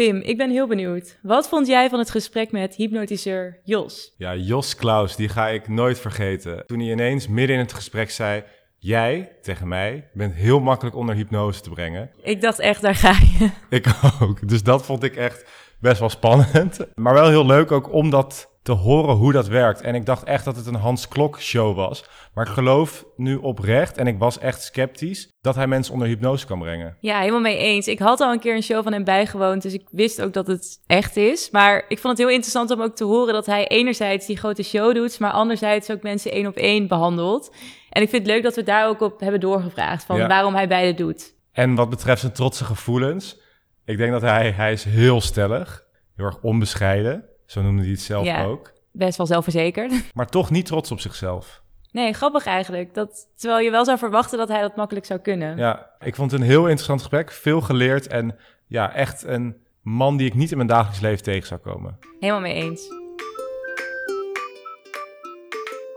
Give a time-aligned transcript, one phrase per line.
[0.00, 1.18] Pim, ik ben heel benieuwd.
[1.22, 4.14] Wat vond jij van het gesprek met hypnotiseur Jos?
[4.16, 6.66] Ja, Jos Klaus, die ga ik nooit vergeten.
[6.66, 8.44] Toen hij ineens midden in het gesprek zei...
[8.78, 12.10] Jij, tegen mij, bent heel makkelijk onder hypnose te brengen.
[12.22, 13.50] Ik dacht echt, daar ga je.
[13.68, 13.86] Ik
[14.20, 14.48] ook.
[14.48, 15.44] Dus dat vond ik echt
[15.80, 16.78] best wel spannend.
[16.94, 19.80] Maar wel heel leuk ook om dat te horen hoe dat werkt.
[19.80, 22.04] En ik dacht echt dat het een Hans Klok show was.
[22.34, 26.46] Maar ik geloof nu oprecht, en ik was echt sceptisch, dat hij mensen onder hypnose
[26.46, 26.96] kan brengen.
[27.00, 27.88] Ja, helemaal mee eens.
[27.88, 30.46] Ik had al een keer een show van hem bijgewoond, dus ik wist ook dat
[30.46, 31.50] het echt is.
[31.50, 34.62] Maar ik vond het heel interessant om ook te horen dat hij enerzijds die grote
[34.62, 37.54] show doet, maar anderzijds ook mensen één op één behandelt.
[37.90, 40.68] En ik vind het leuk dat we daar ook op hebben doorgevraagd, van waarom hij
[40.68, 41.34] beide doet.
[41.52, 43.40] En wat betreft zijn trotse gevoelens,
[43.90, 45.84] ik denk dat hij, hij is heel stellig,
[46.16, 47.24] heel erg onbescheiden.
[47.46, 48.72] Zo noemde hij het zelf ja, ook.
[48.92, 49.92] Best wel zelfverzekerd.
[50.14, 51.62] Maar toch niet trots op zichzelf.
[51.92, 52.94] Nee, grappig eigenlijk.
[52.94, 55.56] Dat, terwijl je wel zou verwachten dat hij dat makkelijk zou kunnen.
[55.56, 57.30] Ja, ik vond het een heel interessant gesprek.
[57.32, 61.46] Veel geleerd en ja, echt een man die ik niet in mijn dagelijks leven tegen
[61.46, 61.98] zou komen.
[62.20, 62.88] Helemaal mee eens.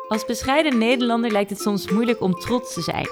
[0.08, 3.08] Als bescheiden Nederlander lijkt het soms moeilijk om trots te zijn.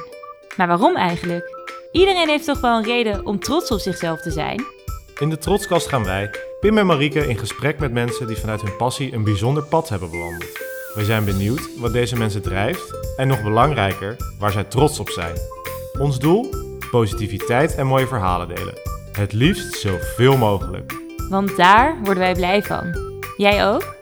[0.57, 1.60] Maar waarom eigenlijk?
[1.92, 4.64] Iedereen heeft toch wel een reden om trots op zichzelf te zijn?
[5.20, 8.75] In de Trotskast gaan wij, Pim en Marieke, in gesprek met mensen die vanuit hun
[8.75, 10.59] passie een bijzonder pad hebben bewandeld.
[10.94, 15.36] We zijn benieuwd wat deze mensen drijft en nog belangrijker, waar zij trots op zijn.
[16.00, 16.50] Ons doel?
[16.92, 18.73] Positiviteit en mooie verhalen delen.
[19.12, 20.94] Het liefst zoveel mogelijk.
[21.30, 22.95] Want daar worden wij blij van.
[23.38, 23.95] Jij ook?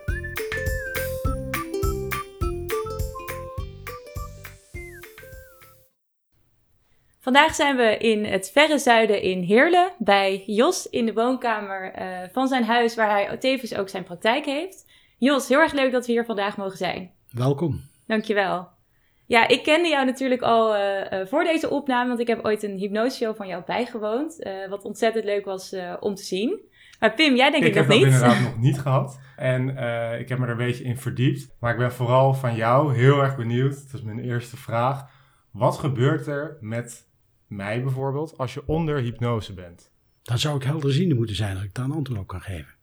[7.29, 12.17] Vandaag zijn we in het verre zuiden in Heerlen bij Jos in de woonkamer uh,
[12.31, 14.85] van zijn huis, waar hij tevens ook zijn praktijk heeft.
[15.17, 17.11] Jos, heel erg leuk dat we hier vandaag mogen zijn.
[17.31, 17.81] Welkom.
[18.07, 18.67] Dankjewel.
[19.25, 22.63] Ja, ik kende jou natuurlijk al uh, uh, voor deze opname, want ik heb ooit
[22.63, 26.59] een hypnoseshow van jou bijgewoond, wat ontzettend leuk was om te zien.
[26.99, 27.97] Maar Pim, jij denk ik, ik nog niet.
[27.97, 29.69] Ik heb dat inderdaad nog niet gehad en
[30.19, 31.55] ik heb me er een beetje in verdiept.
[31.59, 35.09] Maar ik ben vooral van jou heel erg benieuwd, dat is mijn eerste vraag.
[35.51, 37.08] Wat gebeurt er met
[37.49, 39.91] mij bijvoorbeeld, als je onder hypnose bent?
[40.23, 42.75] Dan zou ik helderziende moeten zijn dat ik daar een antwoord op kan geven.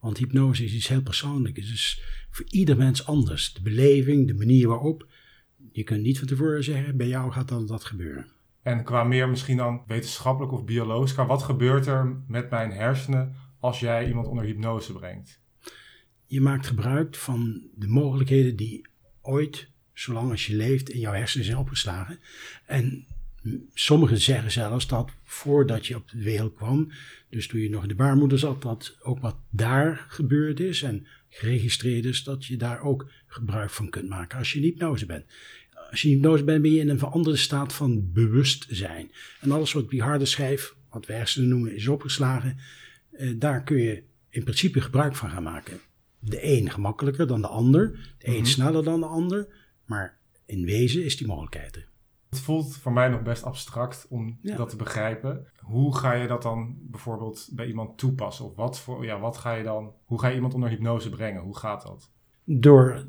[0.00, 1.60] Want hypnose is iets heel persoonlijks.
[1.60, 3.52] Het is voor ieder mens anders.
[3.52, 5.06] De beleving, de manier waarop.
[5.72, 8.26] Je kunt niet van tevoren zeggen, bij jou gaat dan dat gebeuren.
[8.62, 13.80] En qua meer misschien dan wetenschappelijk of biologisch, wat gebeurt er met mijn hersenen als
[13.80, 15.40] jij iemand onder hypnose brengt?
[16.26, 18.86] Je maakt gebruik van de mogelijkheden die
[19.20, 22.20] ooit, zolang als je leeft, in jouw hersenen zijn opgeslagen.
[22.66, 23.06] En
[23.74, 26.92] Sommigen zeggen zelfs dat voordat je op de wereld kwam,
[27.30, 31.06] dus toen je nog in de baarmoeder zat, dat ook wat daar gebeurd is en
[31.28, 35.24] geregistreerd is, dat je daar ook gebruik van kunt maken als je in hypnose bent.
[35.90, 39.10] Als je in hypnose bent, ben je in een veranderde staat van bewustzijn.
[39.40, 42.56] En alles wat op die harde schijf, wat we hersenen noemen, is opgeslagen,
[43.10, 45.80] eh, daar kun je in principe gebruik van gaan maken.
[46.18, 48.44] De een gemakkelijker dan de ander, de een mhm.
[48.44, 49.46] sneller dan de ander,
[49.84, 51.90] maar in wezen is die mogelijkheid er.
[52.32, 55.46] Het voelt voor mij nog best abstract om dat te begrijpen.
[55.58, 58.44] Hoe ga je dat dan bijvoorbeeld bij iemand toepassen?
[58.44, 61.42] Of wat, voor, ja, wat ga je dan, hoe ga je iemand onder hypnose brengen?
[61.42, 62.10] Hoe gaat dat?
[62.44, 63.06] Door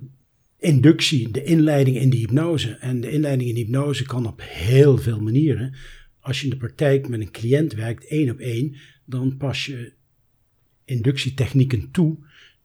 [0.57, 2.71] inductie, de inleiding in de hypnose.
[2.71, 5.75] En de inleiding in de hypnose kan op heel veel manieren.
[6.19, 8.75] Als je in de praktijk met een cliënt werkt, één op één,
[9.05, 9.93] dan pas je
[10.85, 12.17] inductietechnieken toe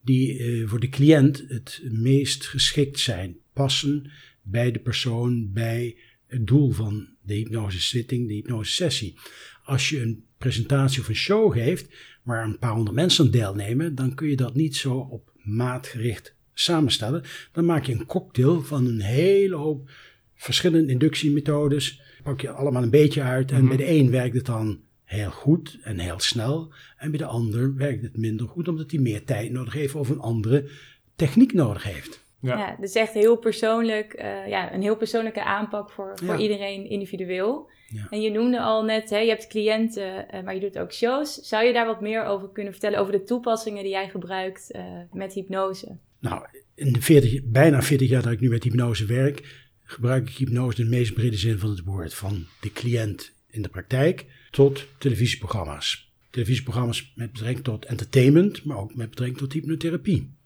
[0.03, 3.37] die uh, voor de cliënt het meest geschikt zijn.
[3.53, 4.11] Passen
[4.43, 5.97] bij de persoon, bij
[6.29, 9.19] het doel van de hypnosezitting, de hypnosesessie.
[9.65, 13.95] Als je een presentatie of een show geeft waar een paar honderd mensen aan deelnemen,
[13.95, 17.25] dan kun je dat niet zo op maat gericht samenstellen.
[17.53, 19.91] Dan maak je een cocktail van een hele hoop
[20.35, 22.01] verschillende inductiemethodes.
[22.23, 23.69] Pak je allemaal een beetje uit en mhm.
[23.69, 26.73] bij de een werkt het dan heel goed en heel snel.
[26.97, 30.09] En bij de ander werkt het minder goed omdat hij meer tijd nodig heeft of
[30.09, 30.69] een andere
[31.17, 32.27] techniek nodig heeft.
[32.41, 32.59] Ja.
[32.59, 32.77] ja.
[32.81, 37.71] dus echt heel persoonlijk, uh, ja, een heel persoonlijke aanpak voor, voor iedereen individueel.
[37.89, 38.07] Ja.
[38.11, 41.35] En je noemde al net, hè, je hebt cliënten, uh, maar je doet ook shows.
[41.35, 44.83] Zou je daar wat meer over kunnen vertellen, over de toepassingen die jij gebruikt uh,
[45.13, 45.97] met hypnose?
[46.19, 50.37] Nou, in de 40, bijna 40 jaar dat ik nu met hypnose werk, gebruik ik
[50.37, 52.15] hypnose in de meest brede zin van het woord.
[52.15, 56.13] Van de cliënt in de praktijk tot televisieprogramma's.
[56.31, 60.37] Televisieprogramma's met betrekking tot entertainment, maar ook met betrekking tot hypnotherapie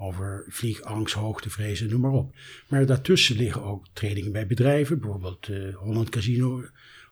[0.00, 2.34] over vliegangst, hoogtevrees noem maar op.
[2.68, 6.64] Maar daartussen liggen ook trainingen bij bedrijven, bijvoorbeeld uh, Holland Casino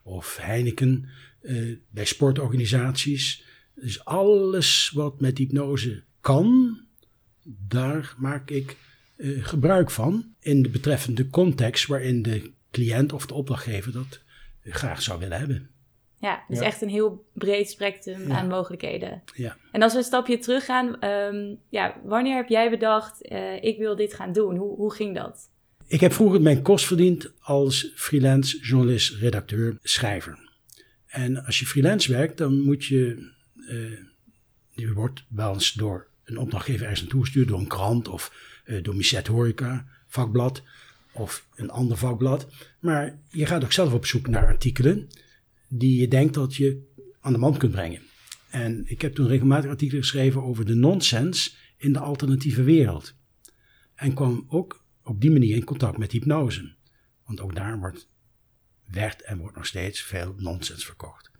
[0.03, 1.09] of Heineken,
[1.41, 3.43] uh, bij sportorganisaties.
[3.75, 6.79] Dus alles wat met hypnose kan,
[7.67, 8.77] daar maak ik
[9.17, 14.21] uh, gebruik van in de betreffende context waarin de cliënt of de opdrachtgever dat
[14.63, 15.69] graag zou willen hebben.
[16.19, 16.65] Ja, dus Ja.
[16.65, 18.35] echt een heel breed spectrum Ja.
[18.39, 19.21] aan mogelijkheden.
[19.35, 19.57] Ja.
[19.71, 23.77] En als we een stapje terug gaan, ehm, ja, wanneer heb jij bedacht, eh, ik
[23.77, 24.55] wil dit gaan doen?
[24.55, 25.49] Hoe, hoe ging dat?
[25.87, 30.47] Ik heb vroeger mijn kost verdiend als freelance journalist, redacteur, schrijver.
[31.07, 33.31] En als je freelance werkt, dan moet je,
[33.67, 33.75] eh,
[34.69, 38.83] je wordt wel eens door een opdrachtgever ergens naartoe gestuurd, door een krant of eh,
[38.83, 40.63] door Misset Horeca, vakblad
[41.13, 42.47] of een ander vakblad.
[42.79, 45.07] Maar je gaat ook zelf op zoek naar artikelen
[45.69, 46.87] die je denkt dat je
[47.19, 48.01] aan de man kunt brengen.
[48.49, 53.15] En ik heb toen regelmatig artikelen geschreven over de nonsens in de alternatieve wereld.
[53.95, 56.75] En kwam ook op die manier in contact met hypnose.
[57.25, 58.09] Want ook daar wordt,
[58.85, 61.31] werd en wordt nog steeds veel nonsens verkocht.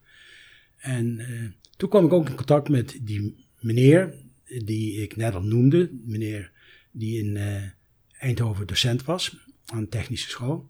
[0.78, 4.16] En eh, toen kwam ik ook in contact met die meneer
[4.46, 5.92] die ik net al noemde.
[6.06, 6.52] Meneer
[6.92, 7.64] die in eh,
[8.12, 10.70] Eindhoven docent was aan technische school.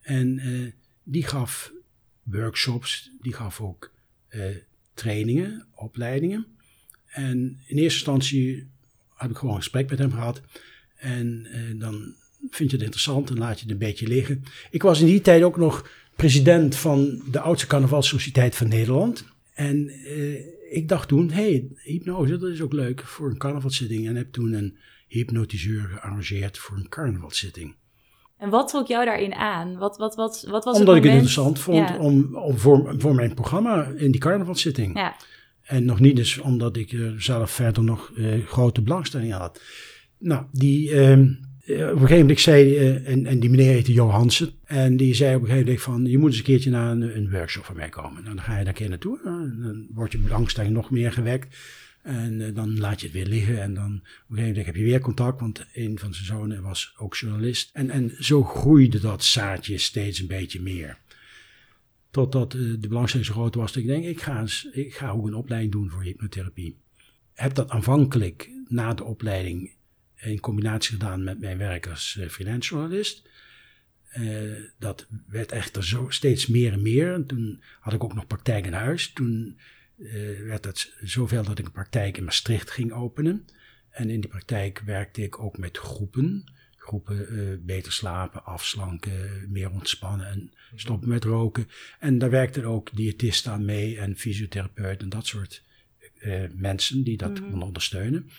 [0.00, 0.72] En eh,
[1.02, 1.72] die gaf
[2.30, 3.92] workshops, die gaf ook
[4.28, 4.42] eh,
[4.94, 6.46] trainingen, opleidingen.
[7.06, 8.66] En in eerste instantie
[9.14, 10.42] heb ik gewoon een gesprek met hem gehad.
[10.96, 12.14] En eh, dan
[12.50, 14.42] vind je het interessant en laat je het een beetje liggen.
[14.70, 19.24] Ik was in die tijd ook nog president van de oudste carnavalsociëteit van Nederland.
[19.54, 24.08] En eh, ik dacht toen, hé, hey, hypnose, dat is ook leuk voor een carnavalszitting.
[24.08, 24.76] En heb toen een
[25.06, 27.74] hypnotiseur gearrangeerd voor een carnavalszitting.
[28.38, 29.76] En wat trok jou daarin aan?
[29.76, 31.98] Wat, wat, wat, wat was Omdat het ik het interessant vond Ja.
[31.98, 34.96] om, om voor, voor mijn programma in die carnavalszitting.
[34.98, 35.16] Ja,
[35.62, 39.62] En nog niet dus omdat ik er zelf verder nog eh, grote belangstelling had.
[40.18, 41.28] Nou, die, ehm,
[41.64, 44.50] eh, op een gegeven moment zei, eh, en, en die meneer heette Johansen.
[44.64, 47.16] En die zei op een gegeven moment van, je moet eens een keertje naar een,
[47.16, 48.22] een workshop van mij komen.
[48.22, 49.18] Nou, dan ga je daar een keer naartoe.
[49.24, 51.56] Nou, dan wordt je belangstelling nog meer gewekt.
[52.06, 53.62] En eh, dan laat je het weer liggen.
[53.62, 56.62] En dan op een gegeven moment heb je weer contact, want een van zijn zonen
[56.62, 57.70] was ook journalist.
[57.72, 60.98] En, en zo groeide dat zaadje steeds een beetje meer.
[62.10, 65.26] Totdat eh, de belangstelling zo groot was dat ik denk, ik ga, ik ga ook
[65.26, 66.76] een opleiding doen voor hypnotherapie.
[67.32, 69.72] Heb dat aanvankelijk na de opleiding
[70.16, 73.28] in combinatie gedaan met mijn werk als eh, freelance journalist.
[74.78, 77.12] Dat werd echter zo steeds meer en meer.
[77.12, 79.12] En toen had ik ook nog praktijk in huis.
[79.12, 79.58] Toen
[80.44, 83.46] werd het zoveel dat ik een praktijk in Maastricht ging openen.
[83.96, 86.44] En in die praktijk werkte ik ook met groepen.
[86.76, 91.68] Groepen eh, beter slapen, afslanken, meer ontspannen en stoppen met roken.
[91.98, 95.62] En daar werkten ook diëtisten aan mee en fysiotherapeuten en dat soort
[96.18, 98.30] eh, mensen die dat konden ondersteunen.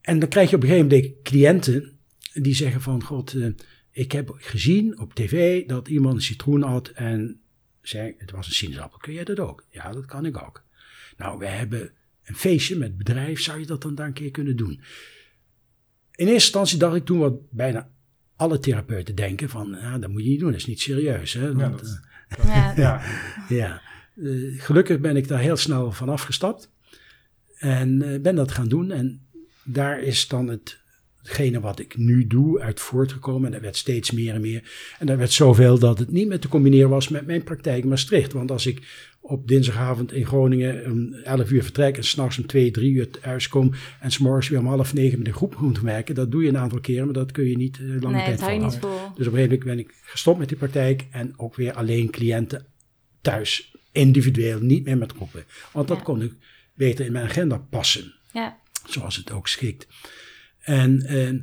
[0.00, 1.98] En dan krijg je op een gegeven moment cliënten
[2.32, 3.48] die zeggen van, god, eh,
[3.90, 7.40] ik heb gezien op tv dat iemand een citroen had en
[7.82, 8.98] zei, het was een sinaasappel.
[8.98, 9.64] Kun jij dat ook?
[9.70, 10.64] Ja, dat kan ik ook.
[11.16, 11.90] Nou, we hebben
[12.24, 14.70] een feestje met bedrijf, zou je dat dan daar een keer kunnen doen?
[14.70, 17.88] In eerste instantie dacht ik toen wat bijna
[18.36, 21.32] alle therapeuten denken van, ja, dat moet je niet doen, dat is niet serieus.
[21.32, 21.54] Hè?
[21.54, 22.72] Want, dat- eh, ja.
[22.82, 23.02] Ja,
[23.48, 23.82] ja,
[24.24, 26.72] Eh, gelukkig ben ik daar heel snel van afgestapt.
[27.58, 28.90] En eh, ben dat gaan doen.
[28.90, 29.26] En
[29.64, 30.80] daar is dan het,
[31.26, 33.46] hetgene wat ik nu doe uit voortgekomen.
[33.46, 34.62] En dat werd steeds meer en meer.
[34.98, 37.88] En dat werd zoveel dat het niet meer te combineren was met mijn praktijk in
[37.88, 38.32] Maastricht.
[38.32, 38.82] Want als ik
[39.20, 43.48] op dinsdagavond in Groningen om 11 uur vertrek en s'nachts om 2, 3 uur thuis
[43.48, 43.72] kom.
[44.00, 46.14] En s'morgens weer om half negen met een groep moet werken.
[46.14, 48.60] Dat doe je een aantal keren, maar dat kun je niet eh, lange Nee, tijd
[48.60, 48.90] niet vol.
[48.90, 52.10] Dus op een gegeven moment ben ik gestopt met die praktijk en ook weer alleen
[52.10, 52.66] cliënten
[53.20, 55.44] thuis, individueel, niet meer met groepen.
[55.72, 56.02] Want dat Ja.
[56.02, 56.32] kon ik
[56.74, 58.58] beter in mijn agenda passen, Ja,
[58.88, 59.86] zoals het ook schikt.
[60.66, 61.34] En eh,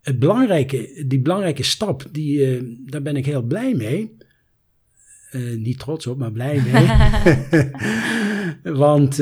[0.00, 4.16] het belangrijke, die belangrijke stap, die, eh, daar ben ik heel blij mee.
[5.30, 6.86] Eh, niet trots op, maar blij mee.
[8.76, 9.20] Want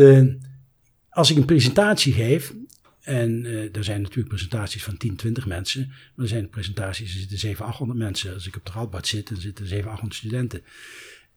[1.09, 2.55] als ik een presentatie geef,
[3.01, 7.39] en er zijn natuurlijk presentaties van 10, 20 mensen, maar er zijn presentaties, er zitten
[7.39, 8.35] 700, 800 mensen.
[8.35, 10.63] Als ik op de Radboud zit, dan zitten 700, 800 studenten.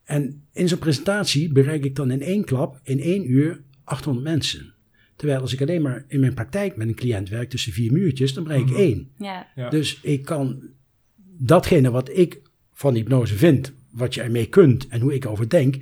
[0.03, 4.72] En in zo'n presentatie bereik ik dan in één klap, in één uur, 800 mensen.
[5.15, 8.33] Terwijl als ik alleen maar in mijn praktijk met een cliënt werk tussen vier muurtjes,
[8.33, 9.11] dan bereik ik één.
[9.17, 9.47] ja.
[9.55, 9.69] Ja.
[9.69, 10.69] Dus ik kan
[11.37, 12.41] datgene wat ik
[12.73, 15.75] van hypnose vind, wat je ermee kunt en hoe ik over denk,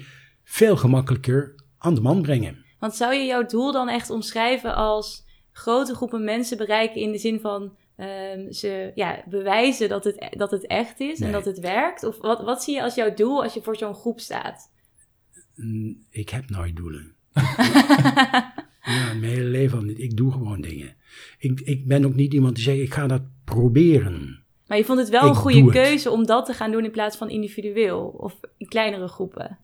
[0.43, 2.65] veel gemakkelijker aan de man brengen.
[2.79, 7.17] Want zou je jouw doel dan echt omschrijven als grote groepen mensen bereiken in de
[7.17, 11.59] zin van ehm, ze ja, bewijzen dat het, dat het echt is en dat het
[11.59, 12.03] werkt?
[12.03, 14.71] Of wat, wat zie je als jouw doel als je voor zo'n groep staat?
[16.09, 17.15] Ik heb nooit doelen.
[18.91, 19.99] ja, mijn hele leven al niet.
[19.99, 20.95] Ik doe gewoon dingen.
[21.39, 24.39] Ik, ik ben ook niet iemand die zegt, ik ga dat proberen.
[24.67, 25.71] Maar je vond het wel Ik een goede het.
[25.71, 29.57] keuze om dat te gaan doen in plaats van individueel of in kleinere groepen.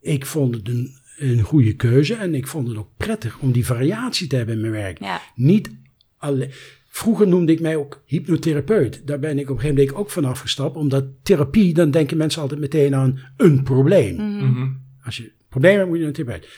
[0.00, 3.66] Ik vond het een, een goede keuze en ik vond het ook prettig om die
[3.66, 4.98] variatie te hebben in mijn werk.
[4.98, 5.70] Ja, Niet
[6.16, 6.50] alleen.
[6.90, 9.06] Vroeger noemde ik mij ook hypnotherapeut.
[9.06, 10.76] Daar ben ik op een gegeven moment ook van afgestapt.
[10.76, 14.14] Omdat therapie, dan denken mensen altijd meteen aan een probleem.
[14.14, 14.44] Mhm.
[14.44, 14.68] Mhm.
[15.04, 16.48] Als je problemen hebt, moet je naar een therapeut.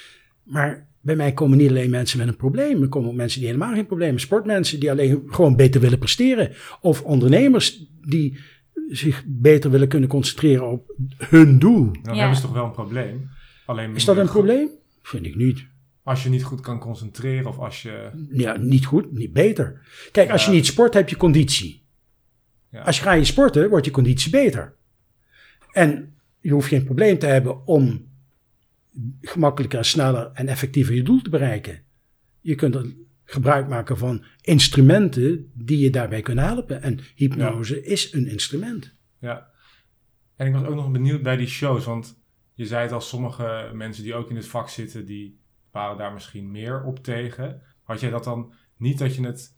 [0.42, 2.82] Maar bij mij komen niet alleen mensen met een probleem.
[2.82, 4.26] Er komen ook mensen die helemaal geen probleem hebben.
[4.26, 6.52] Sportmensen die alleen gewoon beter willen presteren.
[6.80, 8.38] Of ondernemers die
[8.88, 11.90] zich beter willen kunnen concentreren op hun doel.
[12.02, 12.18] Dan Ja.
[12.20, 13.28] hebben ze toch wel een probleem.
[13.66, 14.32] Alleen Is dat een goed.
[14.32, 14.68] probleem?
[15.02, 15.66] Vind ik niet.
[16.02, 18.10] Als je niet goed kan concentreren of als je...
[18.32, 19.80] Ja, niet goed, niet beter.
[20.12, 21.82] Kijk, als je niet sport, heb je conditie.
[22.70, 22.80] Ja.
[22.82, 24.74] Als je gaat je sporten, wordt je conditie beter.
[25.72, 28.08] En je hoeft geen probleem te hebben om
[29.20, 31.82] gemakkelijker, sneller en effectiever je doel te bereiken.
[32.40, 32.94] Je kunt er
[33.24, 36.82] gebruik maken van instrumenten die je daarbij kunnen helpen.
[36.82, 38.94] En hypnose is een instrument.
[39.18, 39.50] Ja.
[40.36, 42.22] En ik was ook nog benieuwd bij die shows, want
[42.54, 46.12] je zei het al, sommige mensen die ook in het vak zitten, die waren daar
[46.12, 47.62] misschien meer op tegen.
[47.82, 49.56] Had jij dat dan niet dat je het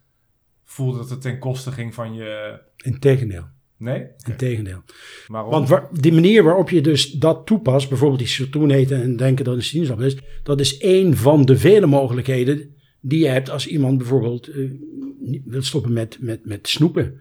[0.65, 2.61] voelde dat het ten koste ging van je...
[2.77, 3.47] Integendeel.
[3.83, 4.07] Nee?
[4.29, 4.83] Integendeel.
[5.27, 5.51] Waarom?
[5.51, 9.45] Want waar, die manier waarop je dus dat toepast, bijvoorbeeld die citroen eten en denken
[9.45, 13.51] dat het een sinaasappel is, dat is één van de vele mogelijkheden die je hebt
[13.51, 14.71] als iemand bijvoorbeeld eh,
[15.45, 17.21] wil stoppen met, met, met snoepen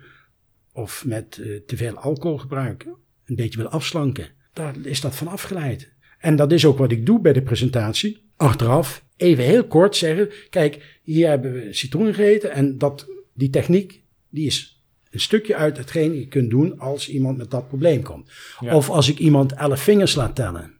[0.73, 4.29] of met eh, te veel alcohol gebruiken, een beetje wil afslanken.
[4.53, 5.93] Daar is dat van afgeleid.
[6.19, 8.29] En dat is ook wat ik doe bij de presentatie.
[8.35, 14.03] Achteraf even heel kort zeggen, kijk, hier hebben we citroen gegeten en dat, die techniek
[14.29, 14.80] die is
[15.11, 18.31] een stukje uit hetgeen je kunt doen als iemand met dat probleem komt.
[18.59, 18.75] Ja.
[18.75, 20.73] Of als ik iemand elf vingers laat tellen.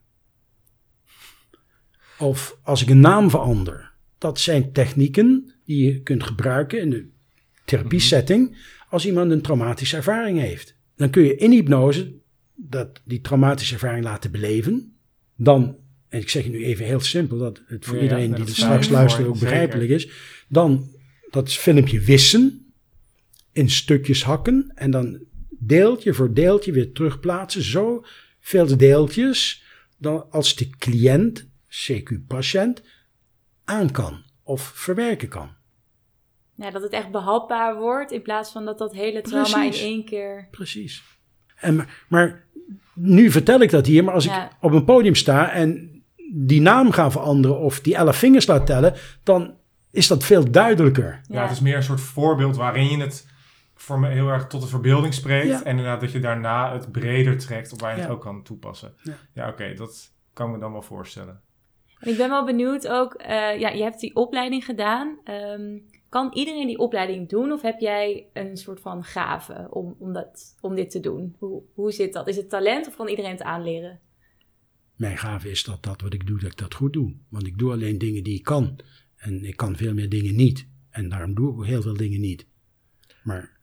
[2.20, 3.92] Of als ik een naam verander.
[4.18, 7.06] Dat zijn technieken die je kunt gebruiken in de
[7.66, 8.58] therapiesetting
[8.90, 10.76] als iemand een traumatische ervaring heeft.
[10.96, 12.14] Dan kun je in hypnose
[12.56, 14.96] dat, die traumatische ervaring laten beleven.
[15.36, 15.78] Dan,
[16.10, 18.40] en ik zeg het nu even heel simpel, dat het voor Ja, ja, iedereen dat
[18.40, 20.10] die is straks luistert ook begrijpelijk is.
[20.48, 20.90] Dan
[21.30, 22.61] dat filmpje wissen,
[23.52, 27.62] in stukjes hakken en dan deeltje voor deeltje weer terugplaatsen.
[27.62, 28.04] Zo
[28.40, 29.64] veel deeltjes
[29.98, 32.82] dan als de cliënt, CQ-patiënt,
[33.66, 35.50] aan kan of verwerken kan.
[36.56, 39.82] Ja, dat het echt behapbaar wordt in plaats van dat dat hele trauma Precies.
[39.82, 40.48] in één keer...
[40.52, 41.04] Precies.
[41.56, 42.44] En, maar, maar
[42.94, 44.46] nu vertel ik dat hier, maar als Ja.
[44.46, 45.90] ik op een podium sta en
[46.34, 48.94] die naam ga veranderen of die elf vingers laat tellen,
[49.24, 49.54] dan
[49.92, 51.22] is dat veel duidelijker.
[51.28, 53.28] Ja, het is meer een soort voorbeeld waarin je het
[53.82, 55.48] voor me heel erg tot de verbeelding spreekt.
[55.48, 55.64] Ja.
[55.64, 58.94] En inderdaad dat je daarna het breder trekt op waar je het ook kan toepassen.
[59.04, 59.14] Ja.
[59.34, 61.42] Ja, oké, dat kan ik me dan wel voorstellen.
[62.00, 65.20] En ik ben wel benieuwd ook, eh, ja, je hebt die opleiding gedaan.
[65.24, 65.78] Ehm,
[66.10, 70.58] kan iedereen die opleiding doen of heb jij een soort van gave om, om, dat,
[70.62, 71.36] om dit te doen?
[71.40, 72.28] Hoe, hoe zit dat?
[72.28, 74.00] Is het talent of kan iedereen het aanleren?
[74.96, 77.14] Mijn gave is dat dat wat ik doe, dat ik dat goed doe.
[77.30, 78.80] Want ik doe alleen dingen die ik kan.
[79.16, 80.68] En ik kan veel meer dingen niet.
[80.90, 82.48] En daarom doe ik ook heel veel dingen niet.
[83.24, 83.60] Maar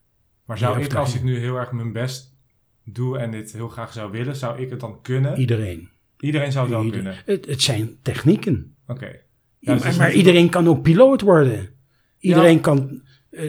[0.49, 2.37] Maar zou ik, als ik nu heel erg mijn best
[2.85, 5.39] doe en dit heel graag zou willen, zou ik het dan kunnen?
[5.39, 5.89] iedereen.
[6.21, 7.19] Iedereen zou het wel Ieder- kunnen.
[7.27, 8.75] Het, het zijn technieken.
[8.87, 9.07] Oké.
[9.07, 9.13] Ja,
[9.59, 11.69] Ja, dus het maar niet- iedereen kan ook piloot worden.
[12.19, 12.61] Iedereen Ja.
[12.61, 13.45] kan eh,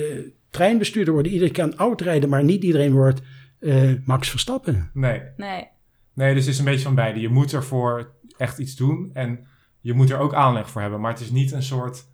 [0.50, 1.32] treinbestuurder worden.
[1.32, 3.22] Iedereen kan autorijden, maar niet iedereen wordt
[3.60, 4.89] eh, Max Verstappen.
[4.94, 5.22] Nee.
[5.38, 5.68] Nee.
[6.13, 7.20] nee, dus het is een beetje van beide.
[7.20, 9.48] Je moet ervoor echt iets doen en
[9.82, 11.00] je moet er ook aanleg voor hebben.
[11.01, 12.08] Maar het is niet een soort...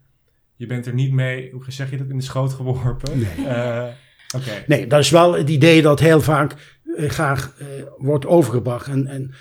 [0.55, 3.19] Je bent er niet mee, hoe zeg je dat, in de schoot geworpen.
[3.19, 3.47] Nee.
[3.47, 3.87] Eh,
[4.35, 4.63] Oké.
[4.67, 9.07] Nee, dat is wel het idee dat heel vaak eh, graag eh, wordt overgebracht en,
[9.07, 9.33] en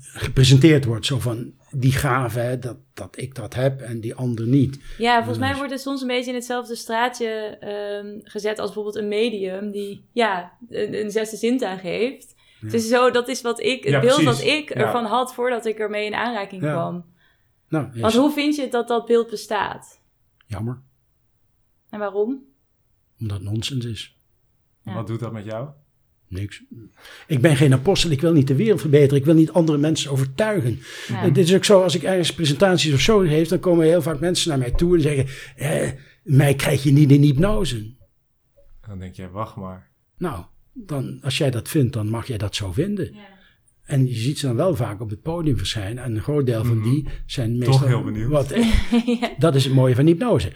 [0.00, 1.06] gepresenteerd wordt.
[1.06, 4.80] Zo van die gave, hè, dat, dat ik dat heb en die ander niet.
[4.98, 7.28] Ja, volgens mij Dus- wordt het soms een beetje in hetzelfde straatje
[7.60, 12.34] ehm, gezet als bijvoorbeeld een medium die ja, een, een zesde zintuig heeft.
[12.60, 14.38] Het is zo, dat is wat ik, het Ja, beeld precies.
[14.44, 14.74] dat ik Ja.
[14.74, 16.70] ervan had voordat ik ermee in aanraking Ja.
[16.72, 17.04] kwam.
[17.68, 20.00] Nou, Want hoe vind je dat dat beeld bestaat?
[20.46, 20.80] jammer,
[21.90, 22.42] En waarom?
[23.20, 24.16] omdat het nonsens is.
[24.82, 24.94] Ja.
[24.94, 25.68] Wat doet dat met jou?
[26.28, 26.62] Niks.
[27.26, 30.10] Ik ben geen apostel, ik wil niet de wereld verbeteren, ik wil niet andere mensen
[30.10, 30.78] overtuigen.
[31.08, 31.14] Ja.
[31.20, 34.20] Het is ook zo, als ik ergens presentaties of zo geef, dan komen heel vaak
[34.20, 35.90] mensen naar mij toe en zeggen, eh,
[36.22, 37.94] mij krijg je niet in hypnose.
[38.88, 39.90] Dan denk je, wacht maar.
[40.18, 43.14] Nou, dan, als jij dat vindt, dan mag jij dat zo vinden.
[43.14, 43.38] Ja.
[43.82, 46.04] En je ziet ze dan wel vaak op het podium verschijnen.
[46.04, 46.90] En een groot deel van Mhm.
[46.90, 47.78] die zijn meestal...
[47.78, 48.30] Toch heel benieuwd.
[48.30, 48.54] Wat,
[49.20, 49.34] Ja.
[49.38, 50.52] dat is het mooie van hypnose.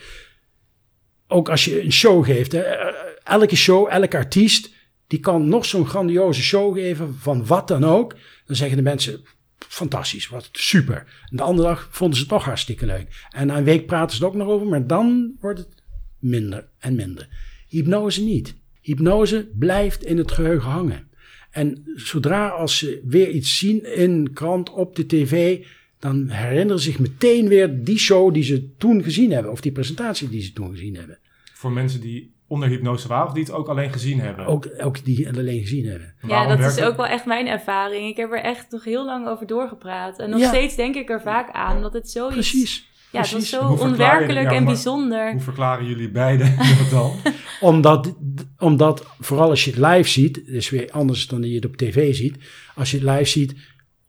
[1.28, 2.52] Ook als je een show geeft.
[2.52, 4.72] Hè, eh, elke show, elke artiest...
[5.06, 8.16] die kan nog zo'n grandioze show geven van wat dan ook.
[8.46, 9.22] Dan zeggen de mensen...
[9.68, 11.24] Fantastisch, wat super.
[11.30, 13.26] De andere dag vonden ze het toch hartstikke leuk.
[13.30, 15.82] En na een week praten ze er ook nog over, maar dan wordt het
[16.18, 17.28] minder en minder.
[17.68, 18.54] Hypnose niet.
[18.80, 21.08] Hypnose blijft in het geheugen hangen.
[21.50, 25.64] En zodra als ze weer iets zien in krant, op de tv,
[25.98, 29.72] dan herinneren ze zich meteen weer die show die ze toen gezien hebben, of die
[29.72, 31.18] presentatie die ze toen gezien hebben.
[31.52, 34.46] Voor mensen die onder hypnose waren of die het ook alleen gezien hebben?
[34.46, 36.14] Ook, ook die het alleen gezien hebben.
[36.20, 36.84] Ja, Waarom dat is het?
[36.84, 38.08] ook wel echt mijn ervaring.
[38.08, 40.18] Ik heb er echt nog heel lang over doorgepraat.
[40.18, 40.48] En nog Ja.
[40.48, 42.34] steeds denk ik er vaak aan, omdat het zoiets...
[42.34, 42.92] Precies.
[43.12, 45.30] Ja, het was zo onwerkelijk en bijzonder.
[45.32, 47.12] Hoe verklaren jullie beiden dat dan?
[47.60, 48.14] Omdat,
[48.58, 52.14] omdat, vooral als je het live ziet, is weer anders dan je het op tv
[52.14, 52.36] ziet.
[52.74, 53.54] Als je het live ziet,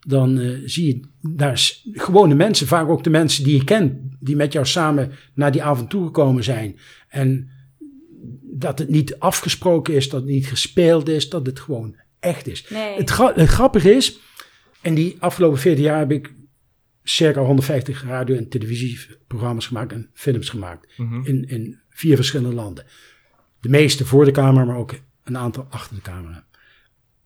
[0.07, 1.61] dan eh, zie je daar
[1.91, 5.63] gewone mensen, vaak ook de mensen die je kent, die met jou samen naar die
[5.63, 6.79] avonturen gekomen zijn.
[7.09, 7.49] En
[8.41, 12.69] dat het niet afgesproken is, dat het niet gespeeld is, dat het gewoon echt is.
[12.69, 12.95] Nee.
[12.97, 14.19] Het, gra- het grappige is,
[14.81, 16.33] in die afgelopen 14 jaar heb ik
[17.03, 21.25] circa 150 radio- en televisieprogramma's gemaakt en films gemaakt Mhm.
[21.25, 22.85] in, in vier verschillende landen.
[23.61, 26.45] De meeste voor de camera, maar ook een aantal achter de camera.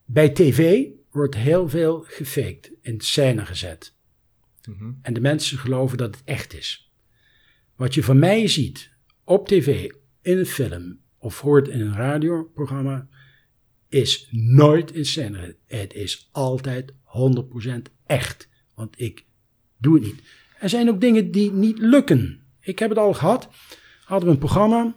[0.06, 3.94] Bij tv wordt heel veel gefaked, in scène gezet.
[4.68, 4.92] Mhm.
[5.02, 6.92] En de mensen geloven dat het echt is.
[7.76, 8.92] Wat je van mij ziet
[9.24, 9.92] op tv,
[10.30, 13.08] in een film of hoort in een radioprogramma,
[13.88, 15.56] is nooit in scène.
[15.66, 16.96] Het is altijd 100%
[18.06, 18.50] echt.
[18.76, 19.26] Want ik
[19.78, 20.22] doe het niet.
[20.60, 22.42] Er zijn ook dingen die niet lukken.
[22.60, 23.50] Ik heb het al gehad.
[24.04, 24.96] Hadden we een programma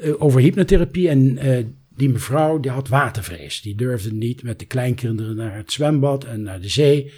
[0.00, 3.60] eh, over hypnotherapie en eh, die mevrouw die had watervrees.
[3.60, 7.12] Die durfde niet met de kleinkinderen naar het zwembad en naar de zee.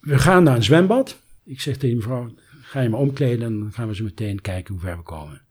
[0.00, 1.22] We gaan naar een zwembad.
[1.44, 4.40] Ik zeg tegen die mevrouw, ga je maar omkleden en dan gaan we zo meteen
[4.40, 5.45] kijken hoe ver we komen.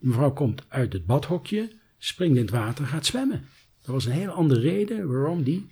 [0.00, 3.44] Mevrouw komt uit het badhokje, springt in het water gaat zwemmen.
[3.82, 5.66] Dat was een heel andere reden waarom die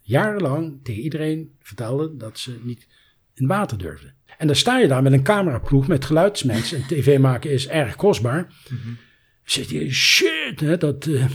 [0.00, 2.88] jarenlang tegen iedereen vertelde dat ze niet
[3.34, 4.12] in water durfde.
[4.38, 6.76] En dan sta je daar met een cameraploeg, met geluidsmensen.
[6.78, 8.52] En tv maken is erg kostbaar.
[9.44, 11.26] Zegt hij, shit, hè, dat, eh,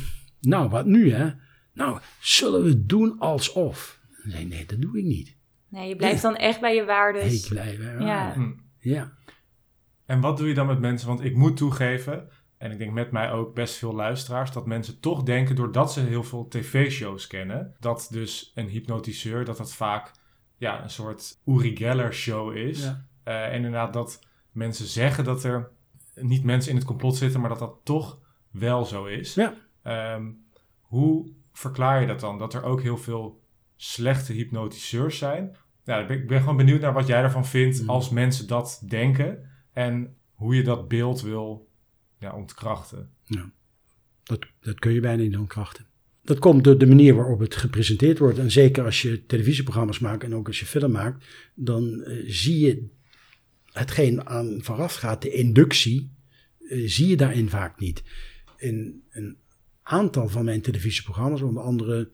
[0.41, 1.31] nou wat nu hè?
[1.73, 3.99] Nou, zullen we doen alsof?
[4.23, 5.35] Nee, nee, dat doe ik niet.
[5.69, 7.43] Nee, je blijft dan echt bij je waardes.
[7.43, 8.35] Ik blijf bij Ja.
[8.79, 9.17] Ja.
[10.07, 11.07] En wat doe je dan met mensen?
[11.07, 14.99] Want ik moet toegeven, en ik denk met mij ook best veel luisteraars, dat mensen
[14.99, 20.11] toch denken, doordat ze heel veel tv-shows kennen, dat dus een hypnotiseur, dat dat vaak
[20.57, 22.83] ja, een soort Uri Geller show is.
[22.83, 23.05] Ja.
[23.23, 25.71] Eh, en inderdaad dat mensen zeggen dat er
[26.15, 28.19] niet mensen in het complot zitten, maar dat dat toch
[28.51, 29.33] wel zo is.
[29.33, 29.53] Ja.
[29.83, 30.25] Ehm,
[30.79, 32.37] hoe verklaar je dat dan?
[32.37, 33.41] Dat er ook heel veel
[33.75, 35.55] slechte hypnotiseurs zijn?
[35.83, 37.89] Ja, ik ben, ik ben gewoon benieuwd naar wat jij ervan vindt Mm.
[37.89, 39.49] als mensen dat denken.
[39.77, 41.69] En hoe je dat beeld wil
[42.19, 43.09] ja, ontkrachten.
[44.23, 45.85] Dat, dat kun je bijna niet ontkrachten.
[46.23, 48.37] Dat komt door de manier waarop het gepresenteerd wordt.
[48.37, 52.59] En zeker als je televisieprogramma's maakt en ook als je film maakt, dan eh, zie
[52.59, 52.87] je
[53.65, 56.11] hetgeen aan vooraf gaat, de inductie,
[56.59, 58.03] eh, zie je daarin vaak niet.
[58.57, 59.37] In een
[59.81, 62.11] aantal van mijn televisieprogramma's, onder andere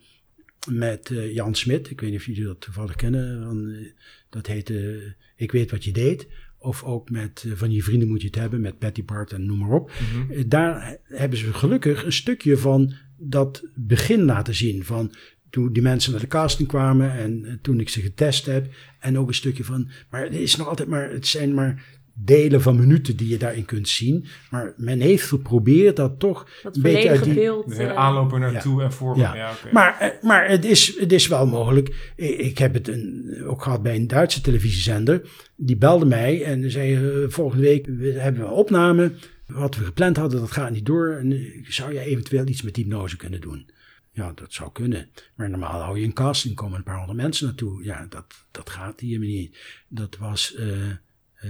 [0.72, 3.92] met eh, Jan Smit, ik weet niet of jullie dat toevallig kennen, van, eh,
[4.30, 6.28] dat heette Ik weet wat je deed.
[6.58, 9.46] Of ook met eh, Van je vrienden moet je het hebben, met Patty Bart en
[9.46, 9.92] noem maar op.
[10.30, 14.84] Eh, Daar hebben ze gelukkig een stukje van dat begin laten zien.
[14.84, 15.12] Van
[15.50, 18.74] toen die mensen naar de casting kwamen en eh, toen ik ze getest heb.
[19.00, 22.62] En ook een stukje van, maar het is nog altijd maar, het zijn maar delen
[22.62, 24.26] van minuten die je daarin kunt zien.
[24.50, 27.34] Maar men heeft geprobeerd dat toch Dat een beetje uit die...
[27.34, 27.70] beeld.
[27.70, 29.18] De hele eh, aanloop er naartoe en voor.
[29.18, 29.52] Ja.
[29.72, 32.14] Maar, eh, maar het, is, het is wel mogelijk.
[32.16, 35.22] Ik heb het een, ook gehad bij een Duitse televisiezender.
[35.56, 39.12] Die belde mij en zei: eh, Volgende week we- hebben we een opname.
[39.48, 41.12] Wat we gepland hadden, dat gaat niet door.
[41.12, 43.70] En, zou jij eventueel iets met hypnose kunnen doen?
[44.12, 45.10] Ja, dat zou kunnen.
[45.36, 47.84] Maar normaal hou je een casting, komen een paar honderd mensen naartoe.
[47.84, 49.58] Ja, dat, dat gaat hier niet.
[49.88, 51.50] Dat was eh, eh,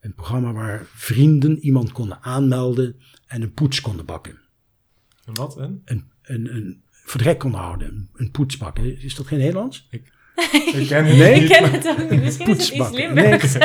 [0.00, 4.38] een programma waar vrienden iemand konden aanmelden en een poets konden bakken
[5.26, 5.56] En wat?
[5.58, 5.82] Een?
[5.84, 7.88] een, een, een verdrek kon houden.
[7.88, 9.02] Een, een poets bakken.
[9.02, 9.88] Is dat geen Nederlands?
[9.90, 10.02] Ik
[10.88, 11.34] ken het Nee?
[11.34, 11.50] Ik niet.
[11.50, 12.22] ken maar- het ook niet.
[12.22, 13.56] Misschien is het iets.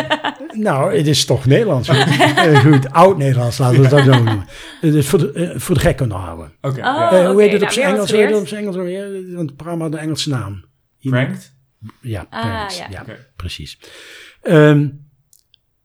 [0.53, 1.89] Nou, het is toch Nederlands.
[1.89, 1.97] goed,
[2.37, 4.45] Eh, goed oud-Nederlands, laten we het dat zo noemen.
[4.81, 6.51] Het is voor de, eh, voor de gek kunnen houden.
[6.61, 7.09] Oké, Oh.
[7.13, 8.11] Eh, hoe heet het op zijn Engels?
[8.11, 8.75] Hoe heet het op zijn Engels?
[9.33, 10.65] Want het programma had een Engelse naam.
[11.01, 11.55] Pranked?
[12.01, 12.43] Ja, Ah,
[12.77, 12.87] ja.
[12.89, 13.27] ja, Oké.
[13.35, 13.79] precies.
[14.41, 14.87] Ehm,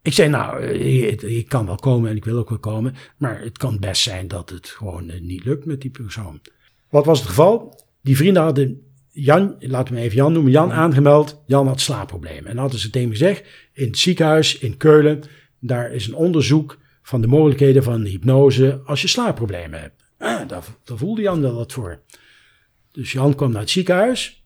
[0.03, 2.95] ik zei, nou, eh, ik, kan wel komen en ik wil ook wel komen.
[3.17, 6.41] Maar het kan best zijn dat het gewoon eh, niet lukt met die persoon.
[6.91, 7.81] Wat was het geval?
[8.03, 11.43] Die vrienden hadden Jan, laten we even Jan noemen, Jan aangemeld.
[11.47, 12.51] Jan had slaapproblemen.
[12.51, 15.23] En hadden ze tegen gezegd, in het ziekenhuis in Keulen,
[15.59, 20.03] daar is een onderzoek van de mogelijkheden van hypnose als je slaapproblemen hebt.
[20.19, 22.03] Ah, daar, daar voelde Jan wel wat voor.
[22.93, 24.45] Dus Jan kwam naar het ziekenhuis.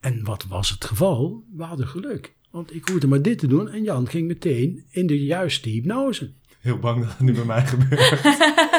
[0.00, 1.44] En wat was het geval?
[1.56, 2.35] We hadden geluk.
[2.56, 6.32] Want ik hoefde maar dit te doen en Jan ging meteen in de juiste hypnose.
[6.60, 8.22] Heel bang dat het nu bij mij gebeurt.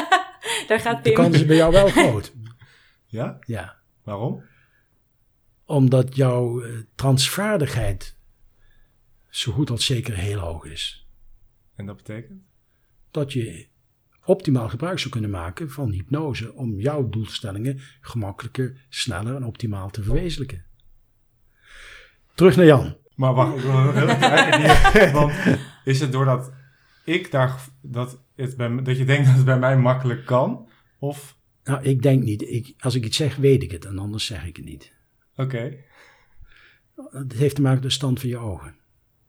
[0.68, 1.14] Daar gaat De Pim.
[1.14, 2.32] kans is bij jou wel groot.
[3.06, 3.38] Ja?
[3.46, 3.76] Ja.
[4.02, 4.44] Waarom?
[5.64, 8.16] Omdat jouw eh, transvaardigheid
[9.28, 11.08] zo goed als zeker heel hoog is.
[11.74, 12.42] En dat betekent?
[13.10, 13.66] Dat je
[14.24, 20.02] optimaal gebruik zou kunnen maken van hypnose om jouw doelstellingen gemakkelijker, sneller en optimaal te
[20.02, 20.64] verwezenlijken.
[22.34, 22.96] Terug naar Jan.
[23.18, 25.12] Maar wacht, ik wil nog heel even kijken.
[25.18, 25.32] Want
[25.84, 26.52] is het doordat
[27.04, 30.68] ik daar, dat, het bij, dat je denkt dat het bij mij makkelijk kan?
[30.98, 32.42] Of, Nou, ik denk niet.
[32.42, 34.92] Ik, als ik iets zeg, weet ik het en anders zeg ik het niet.
[35.36, 35.74] oké,
[37.10, 38.74] Het heeft te maken met de stand van je ogen.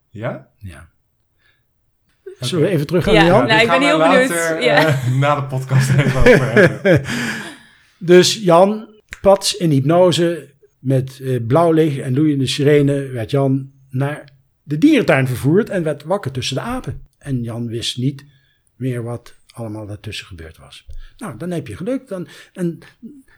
[0.09, 0.47] ja?
[0.57, 0.89] Ja.
[2.39, 3.45] Zullen we even terug gaan Ja, naar Jan?
[3.47, 4.99] nou, Dit ik ben heel benieuwd, later, ja.
[5.19, 7.01] na de podcast even over hebben.
[7.97, 8.87] Dus Jan,
[9.21, 14.29] pats in hypnose met eh, blauw licht en loeiende sirene werd Jan naar
[14.63, 17.01] de dierentuin vervoerd en werd wakker tussen de apen.
[17.17, 18.25] En Jan wist niet
[18.75, 20.85] meer wat allemaal daartussen gebeurd was.
[21.17, 22.07] Nou, dan heb je geluk.
[22.07, 22.79] Dan, en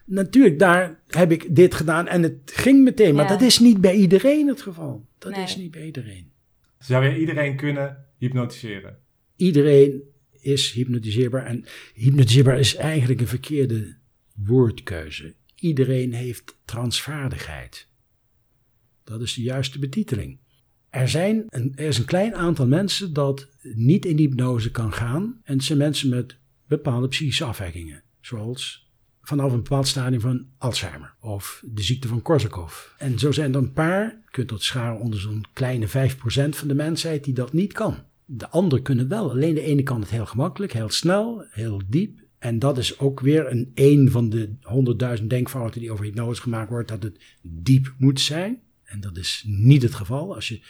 [0.05, 3.15] natuurlijk, daar heb ik dit gedaan en het ging meteen.
[3.15, 3.29] Maar Ja.
[3.29, 5.07] dat is niet bij iedereen het geval.
[5.17, 5.43] Dat Nee.
[5.43, 6.31] is niet bij iedereen.
[6.79, 8.97] Zou je iedereen kunnen hypnotiseren?
[9.35, 11.45] Iedereen is hypnotiseerbaar.
[11.45, 13.95] En hypnotiseerbaar is eigenlijk een verkeerde
[14.35, 15.33] woordkeuze.
[15.55, 17.87] Iedereen heeft transvaardigheid.
[19.03, 20.37] Dat is de juiste betiteling.
[20.91, 25.39] Er, zijn er is een klein aantal mensen dat niet in hypnose kan gaan.
[25.43, 28.03] En het zijn mensen met bepaalde psychische afwijkingen.
[28.19, 28.89] Zoals
[29.21, 32.95] vanaf een bepaald stadium van Alzheimer of de ziekte van Korsakoff.
[32.97, 35.91] En zo zijn er een paar, je kunt dat scharen onder zo'n kleine 5%
[36.49, 37.95] van de mensheid die dat niet kan.
[38.25, 39.29] De anderen kunnen wel.
[39.29, 42.19] Alleen de ene kan het heel gemakkelijk, heel snel, heel diep.
[42.39, 46.69] En dat is ook weer een, een van de honderdduizend denkfouten die over hypnose gemaakt
[46.69, 48.59] wordt, dat het diep moet zijn.
[48.91, 50.35] En dat is niet het geval.
[50.35, 50.61] Als je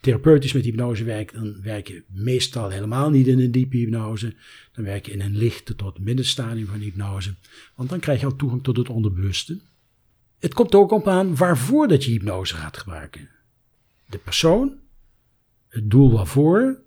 [0.00, 4.34] therapeutisch met hypnose werkt, dan werk je meestal helemaal niet in een diepe hypnose.
[4.72, 7.34] Dan werk je in een lichte tot middenstadium van hypnose.
[7.74, 9.60] Want dan krijg je al toegang tot het onderbewuste.
[10.38, 13.28] Het komt ook op aan waarvoor dat je hypnose gaat gebruiken.
[14.08, 14.78] De persoon,
[15.68, 16.80] het doel waarvoor,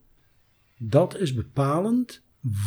[0.78, 2.22] dat is bepalend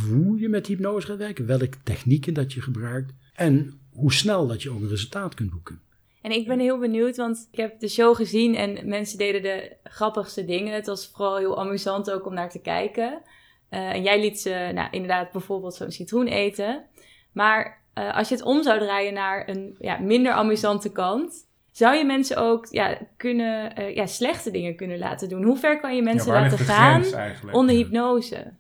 [0.09, 4.63] hoe je met hypnose gaat werken, welke technieken dat je gebruikt en hoe snel dat
[4.63, 5.81] je ook een resultaat kunt boeken.
[6.23, 9.77] En ik ben heel benieuwd, want ik heb de show gezien en mensen deden de
[9.85, 10.75] grappigste dingen.
[10.75, 13.23] Het was vooral heel amusant ook om naar te kijken.
[13.69, 16.85] Eh, en jij liet ze nou, inderdaad bijvoorbeeld zo'n citroen eten.
[17.33, 21.35] Maar eh, als je het om zou draaien naar een ja, minder amusante kant,
[21.71, 25.43] zou je mensen ook ja, kunnen, eh, ja, slechte dingen kunnen laten doen.
[25.43, 27.05] Hoe ver kan je mensen Ja, laten gaan
[27.53, 28.53] onder hypnose?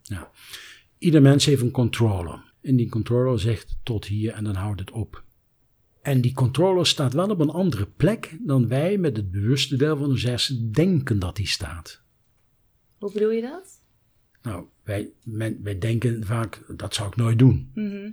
[0.98, 2.52] Ieder mens heeft een controller.
[2.62, 5.22] En die controller zegt tot hier en dan houdt het op.
[6.02, 9.96] En die controller staat wel op een andere plek dan wij met het bewuste deel
[9.96, 12.00] van ons hersen denken dat die staat.
[12.98, 13.80] Hoe bedoel je dat?
[14.42, 17.70] Nou, wij, men- wij denken vaak, dat zou ik nooit doen.
[17.74, 18.10] Mhm.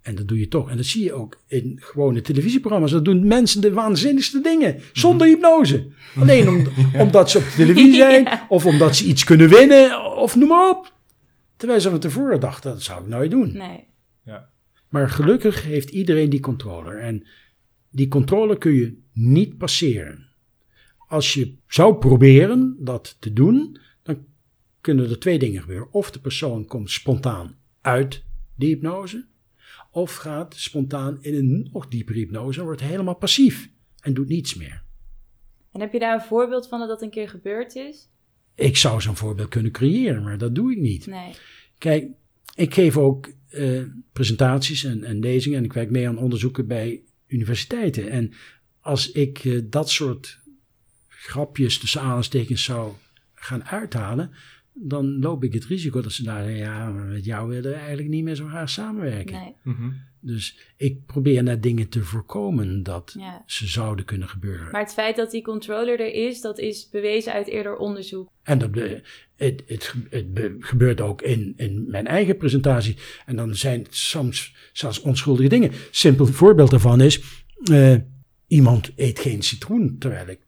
[0.00, 0.70] En dat doe je toch.
[0.70, 2.90] En dat zie je ook in gewone televisieprogramma's.
[2.90, 4.80] Dat doen mensen de waanzinnigste dingen.
[4.92, 5.86] Zonder hypnose.
[6.16, 6.66] Alleen om,
[7.04, 8.22] omdat ze op de televisie zijn.
[8.24, 8.46] Ja.
[8.48, 10.16] Of omdat ze iets kunnen winnen.
[10.16, 10.94] Of noem maar op.
[11.56, 13.52] Terwijl ze van tevoren dachten, dat zou ik nooit doen.
[13.56, 13.84] Nee.
[14.88, 16.98] Maar gelukkig heeft iedereen die controller.
[16.98, 17.26] En
[17.90, 20.26] die controle kun je niet passeren.
[21.08, 24.24] Als je zou proberen dat te doen, dan
[24.80, 25.92] kunnen er twee dingen gebeuren.
[25.92, 29.26] Of de persoon komt spontaan uit die hypnose,
[29.90, 33.70] of gaat spontaan in een nog diepere hypnose en wordt helemaal passief
[34.00, 34.82] en doet niets meer.
[35.72, 38.08] En heb je daar een voorbeeld van dat dat een keer gebeurd is?
[38.54, 41.06] Ik zou zo'n voorbeeld kunnen creëren, maar dat doe ik niet.
[41.06, 41.34] Nee.
[41.78, 42.08] Kijk,
[42.54, 43.82] ik geef ook eh,
[44.12, 48.10] presentaties en, en lezingen en ik werk mee aan onderzoeken bij universiteiten.
[48.10, 48.32] En
[48.80, 50.40] als ik eh, dat soort
[51.08, 52.92] grapjes tussen aanstekens zou
[53.34, 54.30] gaan uithalen,
[54.72, 58.08] dan loop ik het risico dat ze daar zeggen, ja, met jou willen we eigenlijk
[58.08, 59.34] niet meer zo graag samenwerken.
[59.34, 59.54] nee.
[59.62, 59.90] Mhm.
[60.26, 63.42] Dus ik probeer net dingen te voorkomen dat Ja.
[63.46, 64.70] ze zouden kunnen gebeuren.
[64.70, 68.30] Maar het feit dat die controller er is, dat is bewezen uit eerder onderzoek.
[68.42, 69.02] En dat, be-
[69.36, 72.96] het, het, ge- het be- gebeurt ook in, in mijn eigen presentatie.
[73.26, 75.70] En dan zijn het soms zelfs onschuldige dingen.
[75.90, 77.20] Simpel voorbeeld daarvan is,
[77.70, 77.94] eh,
[78.46, 80.40] iemand eet geen citroen, terwijl ik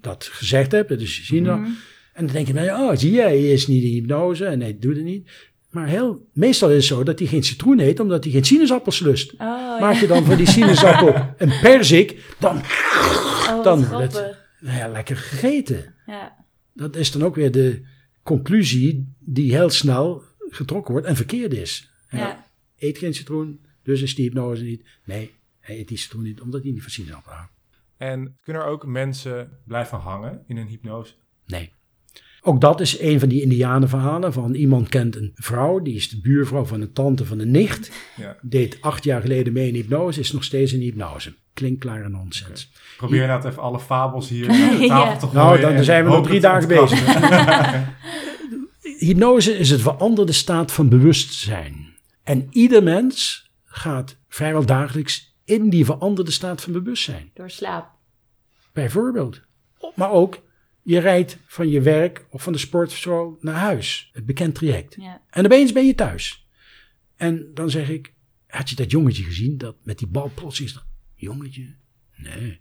[0.00, 0.88] dat gezegd heb.
[0.88, 1.58] Dus je ziet dat.
[1.58, 1.70] Mhm.
[2.12, 4.78] En dan denk je, nou oh, zie je, hij is niet in hypnose en hij
[4.78, 5.30] doet het niet.
[5.74, 9.00] Maar heel, meestal is het zo dat hij geen citroen eet, omdat hij geen sinaasappels
[9.00, 9.32] lust.
[9.32, 10.00] Oh, Maak ja.
[10.00, 11.14] je dan van die sinaasappel
[11.48, 12.62] een perzik, dan
[13.48, 14.12] Oh, dan wordt
[14.60, 15.94] nou ja, lekker gegeten.
[16.06, 16.44] Ja.
[16.72, 17.86] Dat is dan ook weer de
[18.22, 21.90] conclusie die heel snel getrokken wordt en verkeerd is.
[22.10, 22.46] Ja.
[22.78, 24.84] eet geen citroen, dus is die hypnose niet.
[25.04, 27.52] Nee, hij eet die citroen niet omdat hij niet van sinaasappel houdt.
[27.96, 31.14] En kunnen er ook mensen blijven hangen in een hypnose?
[31.46, 31.72] Nee.
[32.46, 36.20] Ook dat is een van die indianenverhalen van iemand kent een vrouw, die is de
[36.20, 37.90] buurvrouw van een tante van een nicht.
[38.16, 38.36] Ja.
[38.42, 41.34] Deed acht jaar geleden mee in hypnose, is nog steeds in hypnose.
[41.54, 42.70] Klinkklare nonsens.
[42.96, 45.16] Probeer inderdaad even alle fabels hier naar de tafel Ja.
[45.16, 45.34] te gooien.
[45.34, 47.94] Nou, dan en zijn we nog drie dagen ontkrachten.
[48.98, 51.94] hypnose is het veranderde staat van bewustzijn.
[52.22, 57.30] En ieder mens gaat vrijwel dagelijks in die veranderde staat van bewustzijn.
[57.34, 57.86] Door slaap.
[58.72, 59.40] Bijvoorbeeld.
[59.94, 60.38] Maar ook,
[60.84, 64.10] je rijdt van je werk of van de sportschool naar huis.
[64.12, 64.94] Het bekend traject.
[64.98, 65.20] Ja.
[65.30, 66.46] En opeens ben je thuis.
[67.16, 68.12] En dan zeg ik,
[68.46, 69.58] had je dat jongetje gezien?
[69.58, 71.74] Dat met die bal plots is dat, jongetje?
[72.16, 72.60] Nee.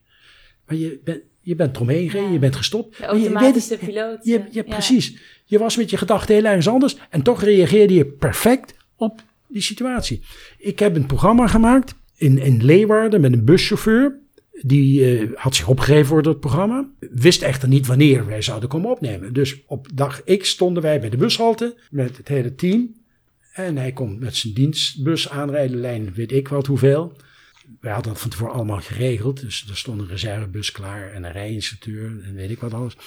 [0.66, 2.30] Maar je, bent je bent eromheen Ja.
[2.32, 2.98] je bent gestopt.
[2.98, 4.26] De je automatische het- piloot.
[4.26, 4.74] Je, eh, je, ja.
[4.74, 5.18] Precies.
[5.46, 6.98] Je was met je gedachten heel ergens anders.
[7.10, 10.22] En toch reageerde je perfect op die situatie.
[10.58, 14.20] Ik heb een programma gemaakt in, in Leeuwarden met een buschauffeur.
[14.62, 16.89] Die eh, had zich opgegeven voor dat programma.
[17.00, 19.34] Wist echter niet wanneer wij zouden komen opnemen.
[19.34, 23.02] Dus op dag X stonden wij bij de bushalte met het hele team.
[23.54, 27.18] En hij komt met zijn dienstbus aanrijden, lijn weet ik wat hoeveel.
[27.80, 29.42] Wij hadden dat van tevoren allemaal geregeld.
[29.42, 32.98] Dus er stond een reservebus klaar en een rijinstructeur en weet ik wat alles.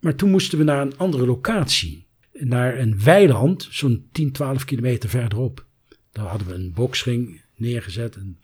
[0.00, 2.06] Maar toen moesten we naar een andere locatie.
[2.32, 5.64] Naar een weiland, zo'n 10, 12 kilometer verderop.
[6.12, 8.16] Daar hadden we een boksring neergezet.
[8.16, 8.38] En,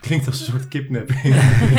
[0.00, 1.20] Klinkt als een soort kidnapping.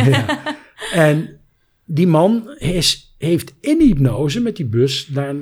[0.09, 0.57] ja.
[0.91, 1.39] en
[1.85, 5.35] die man is, heeft in hypnose met die bus naar,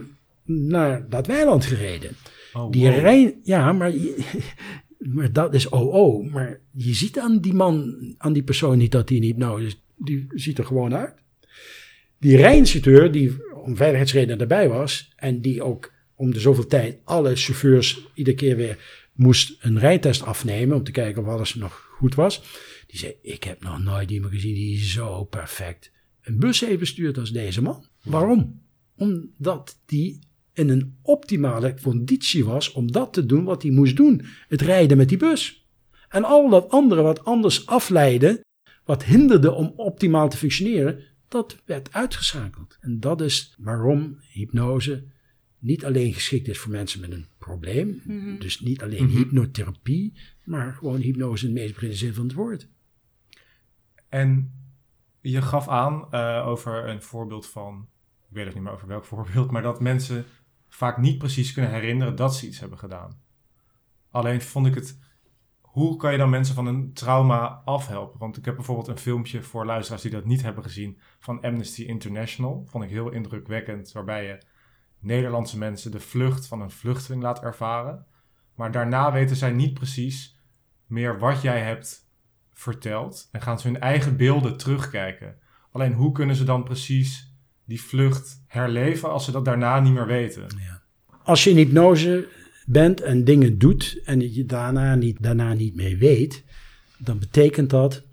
[0.43, 2.15] naar dat weiland gereden.
[2.53, 3.93] Oh, Die rij, ja, maar,
[5.15, 6.31] maar dat is oh oh.
[6.33, 9.81] Maar je ziet aan die man, aan die persoon niet dat hij in hypnose is.
[9.95, 11.13] Die ziet er gewoon uit.
[12.19, 15.13] Die rijinstructeur, die om veiligheidsredenen erbij was.
[15.15, 18.77] En die ook om de zoveel tijd alle chauffeurs iedere keer weer
[19.13, 20.77] moest een rijtest afnemen.
[20.77, 22.41] Om te kijken of alles nog goed was.
[22.97, 27.17] Die zei, ik heb nog nooit iemand gezien die zo perfect een bus heeft bestuurd
[27.17, 27.85] als deze man.
[28.03, 28.61] Waarom?
[28.95, 30.19] Omdat die
[30.53, 34.25] in een optimale conditie was om dat te doen wat hij moest doen.
[34.47, 35.67] Het rijden met die bus.
[36.09, 38.43] En al dat andere wat anders afleidde,
[38.85, 42.77] wat hinderde om optimaal te functioneren, dat werd uitgeschakeld.
[42.79, 45.03] En dat is waarom hypnose
[45.59, 48.01] niet alleen geschikt is voor mensen met een probleem.
[48.39, 49.17] Dus niet alleen Mhm.
[49.17, 52.67] hypnotherapie, maar gewoon hypnose in de meest brede zin van het woord.
[54.09, 54.51] En
[55.21, 57.87] je gaf aan eh, over een voorbeeld van,
[58.29, 60.25] ik weet het niet meer over welk voorbeeld, maar dat mensen
[60.67, 63.21] vaak niet precies kunnen herinneren dat ze iets hebben gedaan.
[64.11, 64.99] Alleen vond ik het,
[65.61, 68.19] hoe kan je dan mensen van een trauma afhelpen?
[68.19, 71.83] Want ik heb bijvoorbeeld een filmpje voor luisteraars die dat niet hebben gezien van Amnesty
[71.83, 72.65] International.
[72.67, 74.41] Vond ik heel indrukwekkend, waarbij je
[74.99, 78.05] Nederlandse mensen de vlucht van een vluchteling laat ervaren.
[78.55, 80.39] Maar daarna weten zij niet precies
[80.85, 82.06] meer wat jij hebt
[82.57, 85.35] verteld en gaan ze hun eigen beelden terugkijken.
[85.71, 87.31] Alleen hoe kunnen ze dan precies
[87.65, 90.47] die vlucht herleven als ze dat daarna niet meer weten?
[91.23, 92.27] Als je in hypnose
[92.65, 96.43] bent en dingen doet en je daarna niet, daarna niet meer weet,
[96.97, 98.03] dan betekent dat,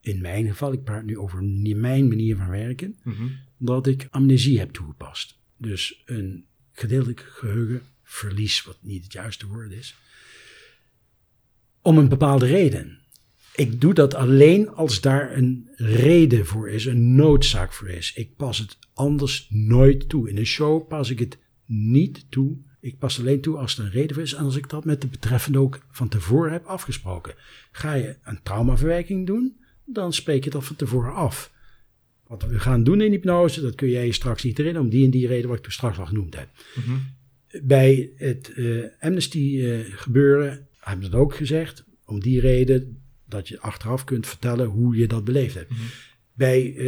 [0.00, 1.42] in mijn geval, ik praat nu over
[1.76, 3.26] mijn manier van werken, Mhm.
[3.56, 5.38] dat ik amnesie heb toegepast.
[5.56, 9.96] Dus een gedeeltelijk geheugenverlies, wat niet het juiste woord is,
[11.82, 12.98] om een bepaalde reden.
[13.54, 18.12] Ik doe dat alleen als daar een reden voor is, een noodzaak voor is.
[18.14, 20.28] Ik pas het anders nooit toe.
[20.30, 22.56] In een show pas ik het niet toe.
[22.80, 25.00] Ik pas alleen toe als er een reden voor is en als ik dat met
[25.00, 27.34] de betreffende ook van tevoren heb afgesproken.
[27.72, 31.52] Ga je een traumaverwerking doen, dan spreek je dat van tevoren af.
[32.26, 35.04] Wat we gaan doen in hypnose, dat kun jij je straks niet herinneren, om die
[35.04, 36.48] en die reden wat ik toen straks al genoemd heb.
[36.74, 36.96] Mhm.
[37.62, 43.60] Bij het eh, Amnesty eh, gebeuren hebben dat ook gezegd, om die reden dat je
[43.60, 45.70] achteraf kunt vertellen hoe je dat beleefd hebt.
[45.70, 45.80] Mhm.
[46.32, 46.84] Bij eh,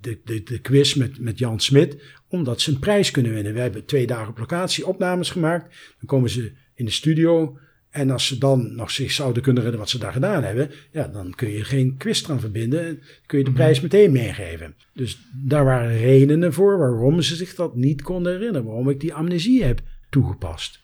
[0.00, 3.54] de, de, de, quiz met, met Jan Smit, omdat ze een prijs kunnen winnen.
[3.54, 5.76] We hebben twee dagen op locatie opnames gemaakt.
[5.98, 7.58] Dan komen ze in de studio.
[7.90, 11.08] En als ze dan nog zich zouden kunnen herinneren wat ze daar gedaan hebben, ja,
[11.08, 13.02] dan kun je geen quiz eraan verbinden.
[13.26, 13.58] Kun je de Mhm.
[13.58, 14.74] prijs meteen meegeven.
[14.94, 18.66] Dus daar waren redenen voor waarom ze zich dat niet konden herinneren.
[18.66, 20.80] Waarom ik die amnesie heb toegepast.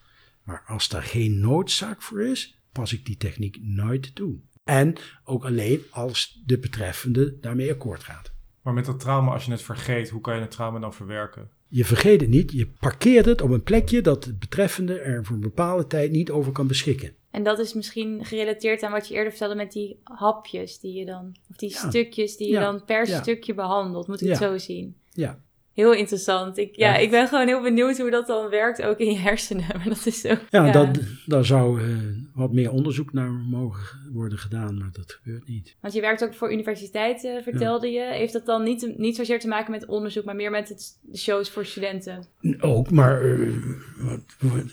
[0.47, 4.35] Maar als daar geen noodzaak voor is, pas ik die techniek nooit toe.
[4.65, 8.33] En ook alleen als de betreffende daarmee akkoord gaat.
[8.63, 11.51] Maar met dat trauma, als je het vergeet, hoe kan je het trauma dan verwerken?
[11.69, 15.35] Je vergeet het niet, je parkeert het op een plekje dat de betreffende er voor
[15.35, 17.15] een bepaalde tijd niet over kan beschikken.
[17.31, 21.05] En dat is misschien gerelateerd aan wat je eerder vertelde met die hapjes die je
[21.05, 21.89] dan, of die Ja.
[21.89, 22.61] stukjes die je Ja.
[22.61, 23.23] dan per Ja.
[23.23, 24.07] stukje behandelt.
[24.07, 24.97] Moet ik het zo zien?
[25.13, 25.41] Ja,
[25.77, 26.59] Heel interessant.
[26.59, 26.99] Ik, ja, Ja.
[26.99, 29.65] ik ben gewoon heel benieuwd hoe dat dan werkt, ook in je hersenen.
[29.77, 30.41] Maar dat is ook.
[30.51, 31.97] ja, Dat, daar zou eh,
[32.35, 35.77] wat meer onderzoek naar mogen worden gedaan, maar dat gebeurt niet.
[35.81, 38.03] Want je werkt ook voor universiteiten, vertelde je.
[38.03, 41.19] Heeft dat dan niet, niet zozeer te maken met onderzoek, maar meer met het, de
[41.19, 42.25] shows voor studenten?
[42.61, 43.49] Ook, maar eh,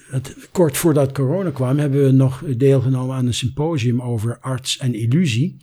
[0.10, 4.94] het, kort voordat corona kwam, hebben we nog deelgenomen aan een symposium over arts en
[4.94, 5.58] illusie.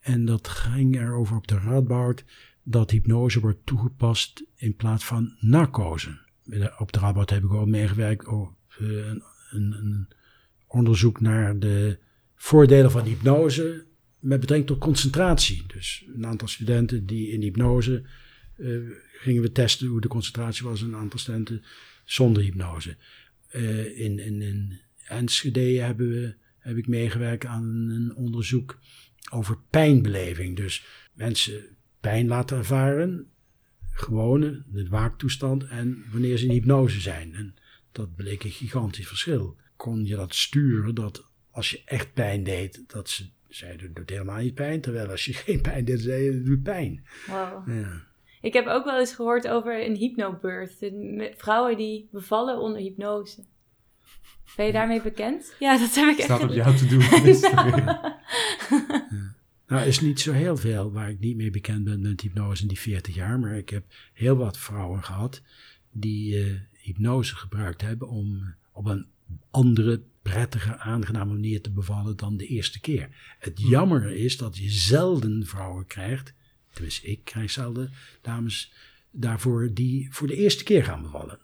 [0.00, 2.24] En dat ging erover op de Radboud
[2.62, 6.18] dat hypnose wordt toegepast in plaats van narcose.
[6.78, 10.08] op de Rabout heb ik ook meegewerkt op een, een, een
[10.66, 11.98] onderzoek naar de
[12.34, 13.84] voordelen van hypnose
[14.18, 15.64] met betrekking tot concentratie.
[15.66, 18.02] Dus een aantal studenten die in hypnose
[18.56, 21.62] uh, gingen we testen hoe de concentratie was, een aantal studenten
[22.04, 22.96] zonder hypnose.
[23.94, 28.78] In, in, in Enschede hebben we, heb ik meegewerkt aan een onderzoek
[29.30, 30.56] over pijnbeleving.
[30.56, 33.30] Dus mensen pijn laten ervaren,
[33.90, 37.34] gewone, de waaktoestand, en wanneer ze in hypnose zijn.
[37.34, 37.54] En
[37.92, 39.56] dat bleek een gigantisch verschil.
[39.76, 44.10] Kon je dat sturen dat als je echt pijn deed, dat ze zeiden, het doet
[44.10, 44.80] helemaal niet pijn.
[44.80, 47.04] Terwijl als je geen pijn deed, zeiden het doet pijn.
[47.26, 47.68] Wow.
[47.68, 48.10] Ja.
[48.40, 50.90] Ik heb ook wel eens gehoord over een hypnobirth.
[51.36, 53.44] Vrouwen die bevallen onder hypnose.
[54.56, 55.54] Ben je daarmee bekend?
[55.58, 56.24] Ja, dat heb ik echt.
[56.24, 57.00] Staat op jou te doen.
[59.10, 59.31] ja.
[59.72, 62.68] Nou, is niet zo heel veel waar ik niet mee bekend ben met hypnose in
[62.68, 63.38] die 40 jaar.
[63.38, 65.42] Maar ik heb heel wat vrouwen gehad
[65.92, 69.06] die uh, hypnose gebruikt hebben om op een
[69.50, 73.08] andere, prettige, aangename manier te bevallen dan de eerste keer.
[73.38, 73.70] Het hmm.
[73.70, 76.34] jammer is dat je zelden vrouwen krijgt,
[76.72, 78.72] tenminste ik krijg zelden dames
[79.10, 81.38] daarvoor die voor de eerste keer gaan bevallen.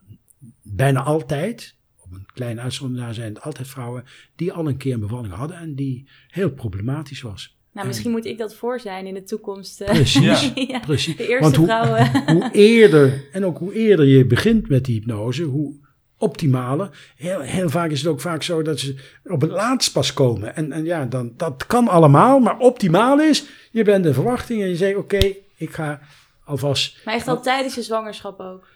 [0.63, 4.05] Bijna altijd, op een kleine uitzondering daar zijn het altijd vrouwen
[4.37, 7.57] die al een keer een bevalling hadden en die heel problematisch was.
[7.73, 9.81] Nou, misschien moet ik dat voor zijn in de toekomst.
[9.81, 9.95] Eh.
[9.95, 10.79] Precies, ja.
[10.79, 11.17] precies.
[11.17, 12.11] De eerste hoe, vrouwen.
[12.35, 15.75] hoe eerder, en ook hoe eerder je begint met die hypnose, hoe
[16.19, 16.91] optimale.
[17.17, 20.57] Heel, heel vaak is het ook vaak zo dat ze op het laatst pas komen.
[20.57, 24.69] En, en ja, dan, dat kan allemaal, maar optimaal is, je bent in verwachting en
[24.69, 26.01] je zegt, oké, ik ga
[26.45, 27.05] alvast...
[27.05, 28.67] Maar echt al tijdens je zwangerschap ook?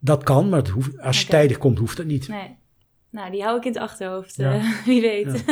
[0.00, 2.28] Dat kan, maar hoeft, als je tijdig komt, hoeft dat niet.
[2.28, 2.56] Nee.
[3.10, 5.44] Nou, die hou ik in het achterhoofd, uh, wie weet.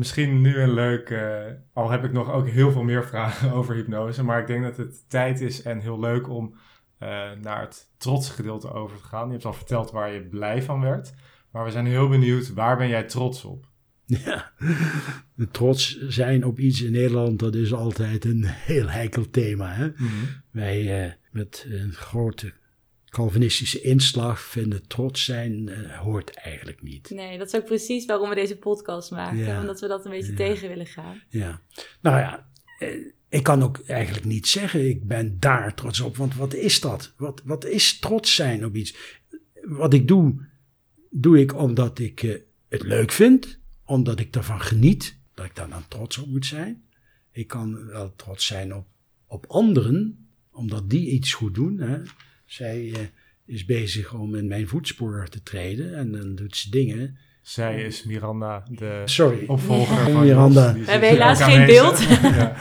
[0.00, 1.40] Misschien nu een leuk, uh,
[1.72, 4.76] al heb ik nog ook heel veel meer vragen over hypnose, maar ik denk dat
[4.76, 7.08] het tijd is en heel leuk om uh,
[7.40, 9.26] naar het trotse gedeelte over te gaan.
[9.26, 11.12] Je hebt al verteld waar je blij van werd,
[11.50, 13.66] maar we zijn heel benieuwd, waar ben jij trots op?
[14.24, 14.52] Ja,
[15.50, 19.72] trots zijn op iets in Nederland, dat is altijd een heel heikel thema.
[19.72, 19.86] Hè?
[19.86, 20.08] Mm
[20.50, 22.52] Wij met een grote
[23.10, 27.10] Calvinistische inslag vinden trots zijn uh, hoort eigenlijk niet.
[27.10, 29.58] Nee, dat is ook precies waarom we deze podcast maken.
[29.58, 31.22] Omdat we dat een beetje tegen willen gaan.
[31.28, 31.60] Ja,
[32.00, 32.88] nou ja, eh,
[33.28, 36.16] ik kan ook eigenlijk niet zeggen ik ben daar trots op.
[36.16, 37.12] Want wat is dat?
[37.16, 38.96] Wat, wat is trots zijn op iets?
[39.62, 40.46] Wat ik doe,
[41.10, 42.34] doe ik omdat ik uh,
[42.68, 43.58] het leuk vind.
[43.84, 45.18] Omdat ik ervan geniet.
[45.34, 46.84] Dat ik daar dan trots op moet zijn.
[47.32, 48.86] Ik kan wel trots zijn op,
[49.26, 50.28] op anderen.
[50.52, 51.78] Omdat die iets goed doen.
[51.78, 52.02] Hè.
[52.50, 52.98] Zij uh,
[53.46, 57.18] is bezig om in mijn voetspoor te treden en dan doet ze dingen.
[57.42, 59.44] Zij is Miranda, de Sorry.
[59.46, 60.72] opvolger van Miranda.
[60.72, 62.00] We hebben helaas geen beeld.
[62.22, 62.56] ja.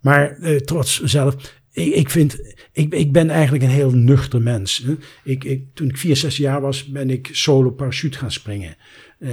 [0.00, 1.60] Maar uh, trots zelf.
[1.72, 4.78] Ik, ik, vind, ik, ik ben eigenlijk een heel nuchter mens.
[4.78, 4.96] Hè.
[5.24, 8.76] Ik, ik, toen ik 64 jaar was, ben ik solo parachute gaan springen.
[9.18, 9.30] Uh,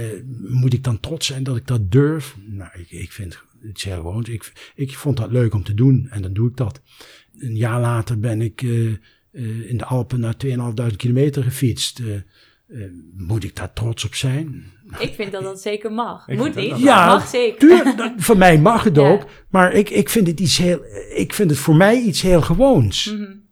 [0.48, 2.36] moet ik dan trots zijn dat ik dat durf?
[2.46, 4.26] Nou, ik, ik vind het heel gewoon.
[4.26, 6.80] Ik, ik vond dat leuk om te doen en dan doe ik dat.
[7.38, 8.96] Een jaar later ben ik uh,
[9.32, 10.34] uh, in de Alpen naar
[10.90, 11.98] 2.500 kilometer gefietst.
[11.98, 12.16] Uh,
[12.68, 12.84] uh,
[13.16, 14.70] moet ik daar trots op zijn?
[14.98, 16.28] Ik vind dat dat zeker mag.
[16.28, 17.96] Ik moet niet, ja, mag zeker.
[17.96, 19.24] Dat, voor mij mag het ook.
[19.48, 20.80] Maar ik, ik, vind het iets heel,
[21.14, 23.10] ik vind het voor mij iets heel gewoons.
[23.10, 23.42] Mm -hmm.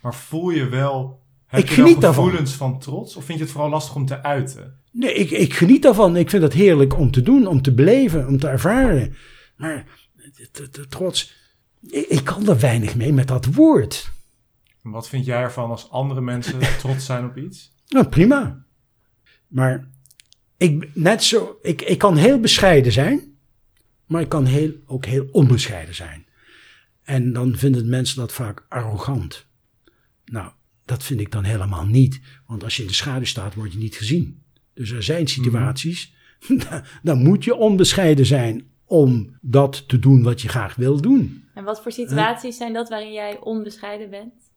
[0.00, 3.16] Maar voel je wel, heb ik je geniet gevoelens van trots?
[3.16, 4.78] Of vind je het vooral lastig om te uiten?
[4.92, 6.16] Nee, ik, ik geniet daarvan.
[6.16, 9.14] Ik vind het heerlijk om te doen, om te beleven, om te ervaren.
[9.56, 9.84] Maar
[10.88, 11.34] trots,
[11.88, 14.10] ik, ik kan er weinig mee met dat woord.
[14.82, 17.72] Wat vind jij ervan als andere mensen trots zijn op iets?
[17.88, 18.64] Nou, prima.
[19.46, 19.88] Maar
[20.56, 23.38] ik, net zo, ik, ik kan heel bescheiden zijn,
[24.06, 26.26] maar ik kan heel, ook heel onbescheiden zijn.
[27.02, 29.46] En dan vinden mensen dat vaak arrogant.
[30.24, 30.50] Nou,
[30.84, 32.20] dat vind ik dan helemaal niet.
[32.46, 34.42] Want als je in de schaduw staat, word je niet gezien.
[34.74, 36.12] Dus er zijn situaties,
[36.48, 36.58] mm
[37.02, 41.44] dan moet je onbescheiden zijn om dat te doen wat je graag wil doen.
[41.54, 44.49] En wat voor situaties zijn dat waarin jij onbescheiden bent?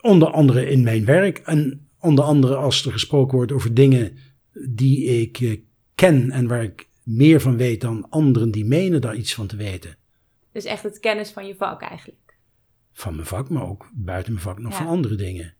[0.00, 4.16] Onder andere in mijn werk en onder andere als er gesproken wordt over dingen
[4.52, 5.60] die ik eh,
[5.94, 9.56] ken en waar ik meer van weet dan anderen die menen daar iets van te
[9.56, 9.96] weten.
[10.52, 12.38] Dus echt het kennis van je vak eigenlijk?
[12.92, 15.54] Van mijn vak, maar ook buiten mijn vak nog van andere dingen.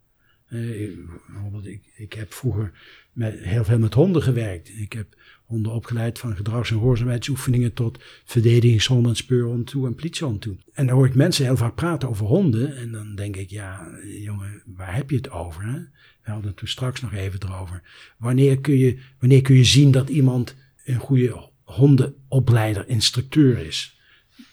[0.48, 0.96] Uh,
[1.32, 2.72] bijvoorbeeld, ik, ik heb vroeger
[3.12, 4.68] met, heel veel met honden gewerkt.
[4.68, 5.14] Ik heb
[5.50, 10.56] honden opgeleid van gedrags- en gehoorzaamheidsoefeningen tot verdedigingshond en speurhond toe en politiehond toe.
[10.72, 13.88] En dan hoor ik mensen heel vaak praten over honden en dan denk ik, ja
[14.02, 15.62] jongen, waar heb je het over?
[15.64, 15.78] Hè?
[16.22, 17.82] We hadden het toen straks nog even erover.
[18.18, 24.00] Wanneer kun je, wanneer kun je zien dat iemand een goede hondenopleider, instructeur is?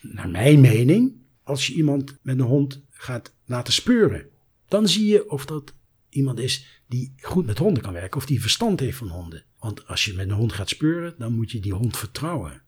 [0.02, 4.26] Naar mijn mening, als je iemand met een hond gaat laten speuren,
[4.68, 5.74] dan zie je of dat
[6.10, 9.45] iemand is die goed met honden kan werken of die verstand heeft van honden.
[9.68, 12.61] Want als je met een hond gaat speuren, dan moet je die hond vertrouwen.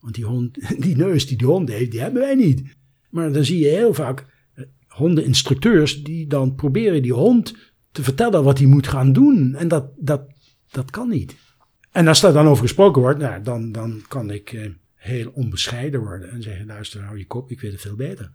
[0.00, 2.62] Want die, hond, die neus die die hond heeft, die hebben wij niet.
[3.10, 7.56] Maar dan zie je heel vaak eh, hondeninstructeurs die dan proberen die hond
[7.92, 9.54] te vertellen wat hij moet gaan doen.
[9.54, 10.22] En dat, dat,
[10.70, 11.36] dat kan niet.
[11.90, 16.00] En als daar dan over gesproken wordt, nou, dan, dan kan ik eh, heel onbescheiden
[16.00, 18.32] worden en zeggen: luister, hou je kop, ik weet het veel beter.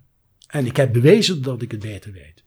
[0.48, 2.44] En ik heb bewezen dat ik het beter weet.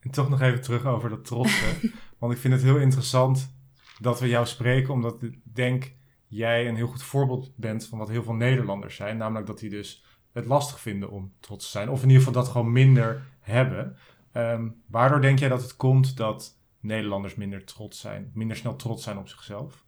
[0.00, 1.92] En toch nog even terug over dat trotsen.
[2.18, 3.52] Want ik vind het heel interessant
[4.00, 5.94] dat we jou spreken, omdat ik denk
[6.26, 9.16] jij een heel goed voorbeeld bent van wat heel veel Nederlanders zijn.
[9.16, 11.88] Namelijk dat die dus het lastig vinden om trots te zijn.
[11.88, 13.96] Of in ieder geval dat gewoon minder hebben.
[14.32, 19.02] Ehm, waardoor denk jij dat het komt dat Nederlanders minder trots zijn, minder snel trots
[19.02, 19.84] zijn op zichzelf?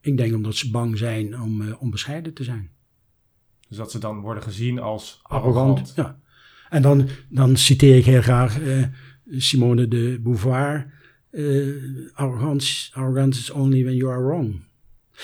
[0.00, 2.70] Ik denk omdat ze bang zijn om uh, onbescheiden te zijn.
[3.68, 5.92] Dus dat ze dan worden gezien als arrogant.
[5.96, 6.18] ja.
[6.68, 8.86] En dan, dan citeer ik heel graag uh,
[9.30, 10.92] Simone de Beauvoir.
[11.34, 14.64] Uh, arrogance, arrogance is only when you are wrong.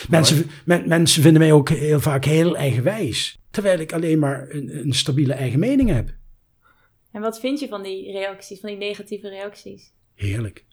[0.08, 3.38] Mensen, men, mensen vinden mij ook heel vaak heel eigenwijs.
[3.50, 6.14] Terwijl ik alleen maar een, een stabiele eigen mening heb.
[7.12, 9.92] En wat vind je van die reacties, van die negatieve reacties?
[10.14, 10.64] Heerlijk.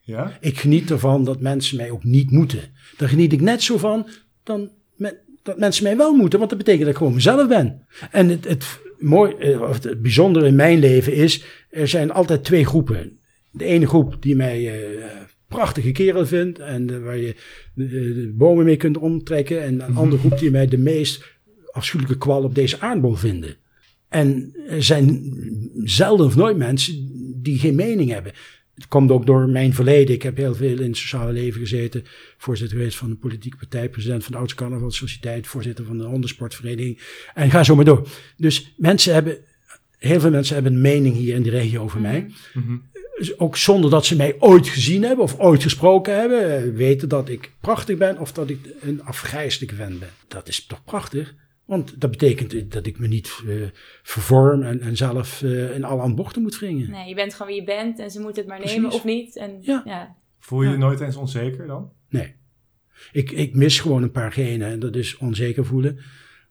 [0.00, 0.38] Ja?
[0.40, 2.74] Ik geniet ervan dat mensen mij ook niet moeten.
[2.96, 4.08] Daar geniet ik net zo van
[4.42, 7.86] dan met, dat mensen mij wel moeten, want dat betekent dat ik gewoon mezelf ben.
[8.10, 12.44] En het, het, mooi, eh, of het bijzondere in mijn leven is, er zijn altijd
[12.44, 13.18] twee groepen.
[13.54, 15.06] De ene groep die mij uh,
[15.48, 17.34] prachtige kerel vindt en uh, waar je
[17.74, 19.62] de, bomen mee kunt omtrekken.
[19.62, 21.24] En een andere groep die mij de meest
[21.70, 23.56] afschuwelijke kwal op deze aardbol vinden.
[24.08, 25.34] En er zijn
[25.84, 27.08] zelden of nooit mensen
[27.42, 28.32] die geen mening hebben.
[28.74, 30.14] Het komt ook door mijn verleden.
[30.14, 32.04] Ik heb heel veel in het sociale leven gezeten.
[32.38, 36.98] Voorzitter geweest van een politieke partij, president van de Oudste voorzitter van de hondensportvereniging.
[37.34, 38.08] En ga zo maar door.
[38.36, 39.38] Dus mensen hebben,
[39.98, 42.10] heel veel mensen hebben een mening hier in de regio over Mhm.
[42.10, 42.26] mij.
[42.92, 42.93] Dus
[43.36, 47.28] ook zonder dat ze mij ooit gezien hebben of ooit gesproken hebben, eh, weten dat
[47.28, 50.08] ik prachtig ben of dat ik een afgrijzelijke vent ben.
[50.28, 51.34] Dat is toch prachtig?
[51.64, 53.66] Want dat betekent dat ik me niet uh,
[54.02, 56.90] vervorm en, en zelf uh, in alle aan bochten moet wringen.
[56.90, 59.36] Nee, je bent gewoon wie je bent en ze moeten het maar nemen of niet.
[59.36, 59.82] En, Ja.
[59.84, 60.16] ja.
[60.38, 60.78] Voel je je Ja.
[60.80, 61.92] nooit eens onzeker dan?
[62.08, 62.34] Nee.
[63.12, 65.98] Ik, ik mis gewoon een paar genen en dat is onzeker voelen.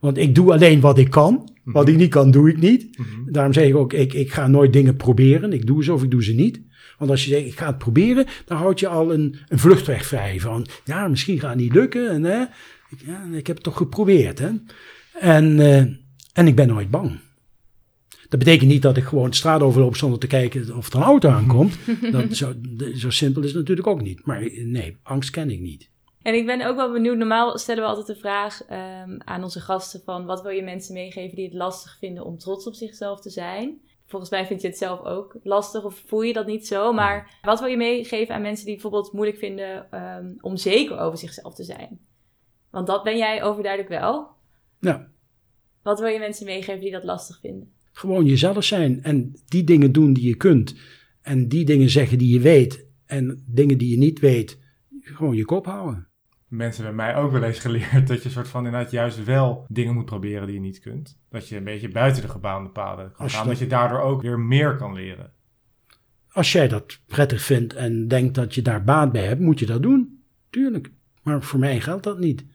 [0.04, 1.50] Want ik doe alleen wat ik kan.
[1.64, 2.98] Wat ik niet kan, doe ik niet.
[2.98, 3.32] Mhm.
[3.32, 5.54] Daarom zeg ik ook, ik, ik ga nooit dingen proberen.
[5.54, 6.62] Ik doe ze of ik doe ze niet.
[6.98, 10.06] Want als je zegt, ik ga het proberen, dan houd je al een, een vluchtweg
[10.06, 10.40] vrij.
[10.40, 12.10] Van, ja, misschien gaat het niet lukken.
[12.10, 12.42] En, hè,
[12.90, 14.40] ik, ja, ik heb het toch geprobeerd.
[14.40, 14.50] Hè.
[15.20, 15.78] En, eh,
[16.34, 17.20] en ik ben nooit bang.
[18.30, 21.04] Dat betekent niet dat ik gewoon de straat overloop zonder te kijken of er een
[21.04, 21.78] auto aankomt.
[22.12, 22.54] Dat, zo,
[22.96, 24.26] zo simpel is het natuurlijk ook niet.
[24.26, 25.90] Maar nee, angst ken ik niet.
[26.24, 29.60] En ik ben ook wel benieuwd, normaal stellen we altijd de vraag ehm, aan onze
[29.60, 33.22] gasten van wat wil je mensen meegeven die het lastig vinden om trots op zichzelf
[33.22, 33.82] te zijn?
[34.06, 36.94] Volgens mij vind je het zelf ook lastig of voel je dat niet zo.
[36.94, 41.18] Maar wat wil je meegeven aan mensen die bijvoorbeeld moeilijk vinden ehm, om zeker over
[41.18, 42.00] zichzelf te zijn?
[42.72, 44.28] Want dat ben jij overduidelijk wel.
[44.80, 45.02] Nou,
[45.82, 47.74] Wat wil je mensen meegeven die dat lastig vinden?
[47.94, 50.76] gewoon jezelf zijn en die dingen doen die je kunt.
[51.22, 52.86] En die dingen zeggen die je weet.
[53.06, 54.60] En dingen die je niet weet,
[55.02, 56.08] gewoon je kop houden.
[56.56, 59.94] Mensen hebben mij ook wel eens geleerd dat je soort van inderdaad juist wel dingen
[59.94, 61.18] moet proberen die je niet kunt.
[61.30, 63.28] Dat je een beetje buiten de gebaande paden je gaan.
[63.40, 65.32] dat- Dat je daardoor ook weer meer kan leren.
[66.32, 69.66] Als jij dat prettig vindt en denkt dat je daar baat bij hebt, moet je
[69.66, 70.24] dat doen.
[70.50, 70.92] Tuurlijk.
[71.24, 72.46] Maar voor mij geldt dat niet.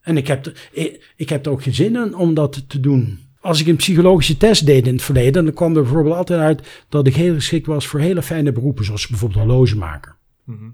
[0.00, 2.80] En ik heb, er, ik, ik heb er ook geen zin in om dat te
[2.80, 3.18] doen.
[3.40, 6.84] Als ik een psychologische test deed in het verleden, dan kwam er bijvoorbeeld altijd uit
[6.88, 10.16] dat ik heel geschikt was voor hele fijne beroepen, zoals bijvoorbeeld horlogemaker.
[10.44, 10.64] Mhm.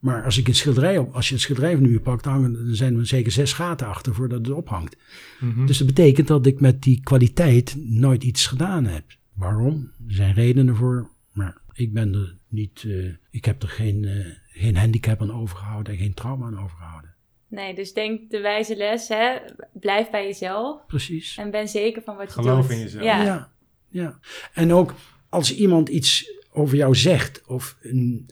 [0.00, 2.74] Maar als ik een schilderij op, als je een schilderij van nu pakt, hangen, dan
[2.74, 4.96] zijn er zeker zes gaten achter voordat het ophangt.
[5.40, 5.66] Mhm.
[5.66, 9.04] Dus dat betekent dat ik met die kwaliteit nooit iets gedaan heb.
[9.34, 9.92] Waarom?
[10.08, 14.26] Er zijn redenen voor, maar ik ben er niet, eh, ik heb er geen, eh,
[14.48, 17.14] geen handicap aan overgehouden en geen trauma aan overgehouden.
[17.48, 19.36] Nee, dus denk de wijze les, hè?
[19.72, 21.36] blijf bij jezelf Precies.
[21.36, 22.70] en ben zeker van wat je Geloof doet.
[22.76, 23.04] in jezelf.
[23.04, 23.22] Ja.
[23.22, 23.52] Ja,
[23.88, 24.18] ja.
[24.54, 24.94] En ook
[25.28, 28.30] als iemand iets over jou zegt of een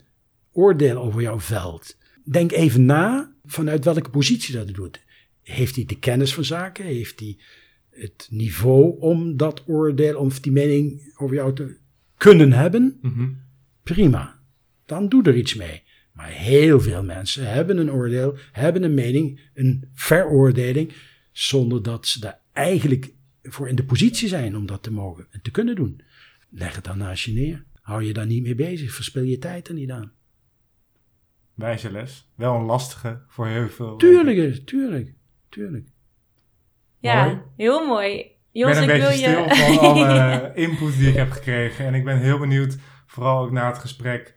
[0.58, 5.00] oordeel over jou velt, denk even na vanuit welke positie dat doet.
[5.42, 6.84] Heeft hij de kennis van zaken?
[6.84, 7.38] Heeft hij
[7.90, 11.76] het niveau om dat oordeel, om die mening over jou te
[12.16, 12.98] kunnen hebben?
[13.02, 13.28] Mhm.
[13.82, 14.40] Prima.
[14.86, 15.82] Dan doe er iets mee.
[16.12, 20.92] Maar heel veel mensen hebben een oordeel, hebben een mening, een veroordeling,
[21.32, 25.42] zonder dat ze daar eigenlijk voor in de positie zijn om dat te mogen en
[25.42, 26.00] te kunnen doen.
[26.50, 27.64] Leg het dan naast je neer.
[27.80, 28.94] Hou je daar niet mee bezig.
[28.94, 30.12] Verspil je tijd er niet aan.
[31.58, 32.30] Wijze les.
[32.34, 33.96] Wel een lastige voor heel veel.
[33.96, 35.14] Tuurlijk, is- tuurlijk,
[35.48, 35.88] tuurlijk.
[36.98, 37.40] Ja, Mooi.
[37.56, 38.18] heel mooi.
[38.18, 39.54] Ik Jongens, ben een ik wil beetje je...
[39.54, 41.86] stil van alle input die ik heb gekregen.
[41.86, 44.34] En ik ben heel benieuwd, vooral ook na het gesprek,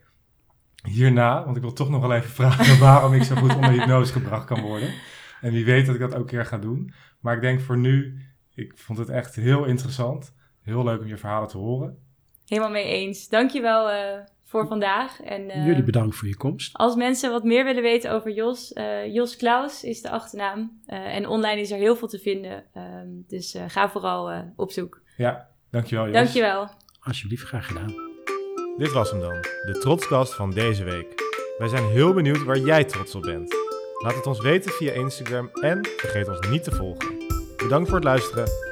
[0.88, 4.12] hierna, want ik wil toch nog wel even vragen waarom ik zo goed onder hypnose
[4.12, 4.92] gebracht kan worden.
[5.40, 6.92] En wie weet dat ik dat ook een keer ga doen.
[7.20, 8.20] Maar ik denk voor nu,
[8.54, 10.34] ik vond het echt heel interessant.
[10.62, 11.98] Heel leuk om je verhalen te horen.
[12.52, 13.28] Helemaal mee eens.
[13.28, 13.96] Dankjewel uh,
[14.44, 15.22] voor vandaag.
[15.22, 16.76] En, uh, Jullie bedankt voor je komst.
[16.76, 20.80] Als mensen wat meer willen weten over Jos, uh, Jos Klaus is de achternaam.
[20.86, 22.64] en online is er heel veel te vinden.
[22.74, 25.00] Ehm, dus ga vooral op zoek.
[25.16, 26.14] Ja, dankjewel Jos.
[26.14, 26.68] Dankjewel.
[27.00, 27.94] Alsjeblieft, graag gedaan.
[28.76, 31.14] Dit was hem dan, de Trotskast van deze week.
[31.58, 33.54] Wij zijn heel benieuwd waar jij trots op bent.
[34.02, 37.16] Laat het ons weten via Instagram en vergeet ons niet te volgen.
[37.56, 38.71] Bedankt voor het luisteren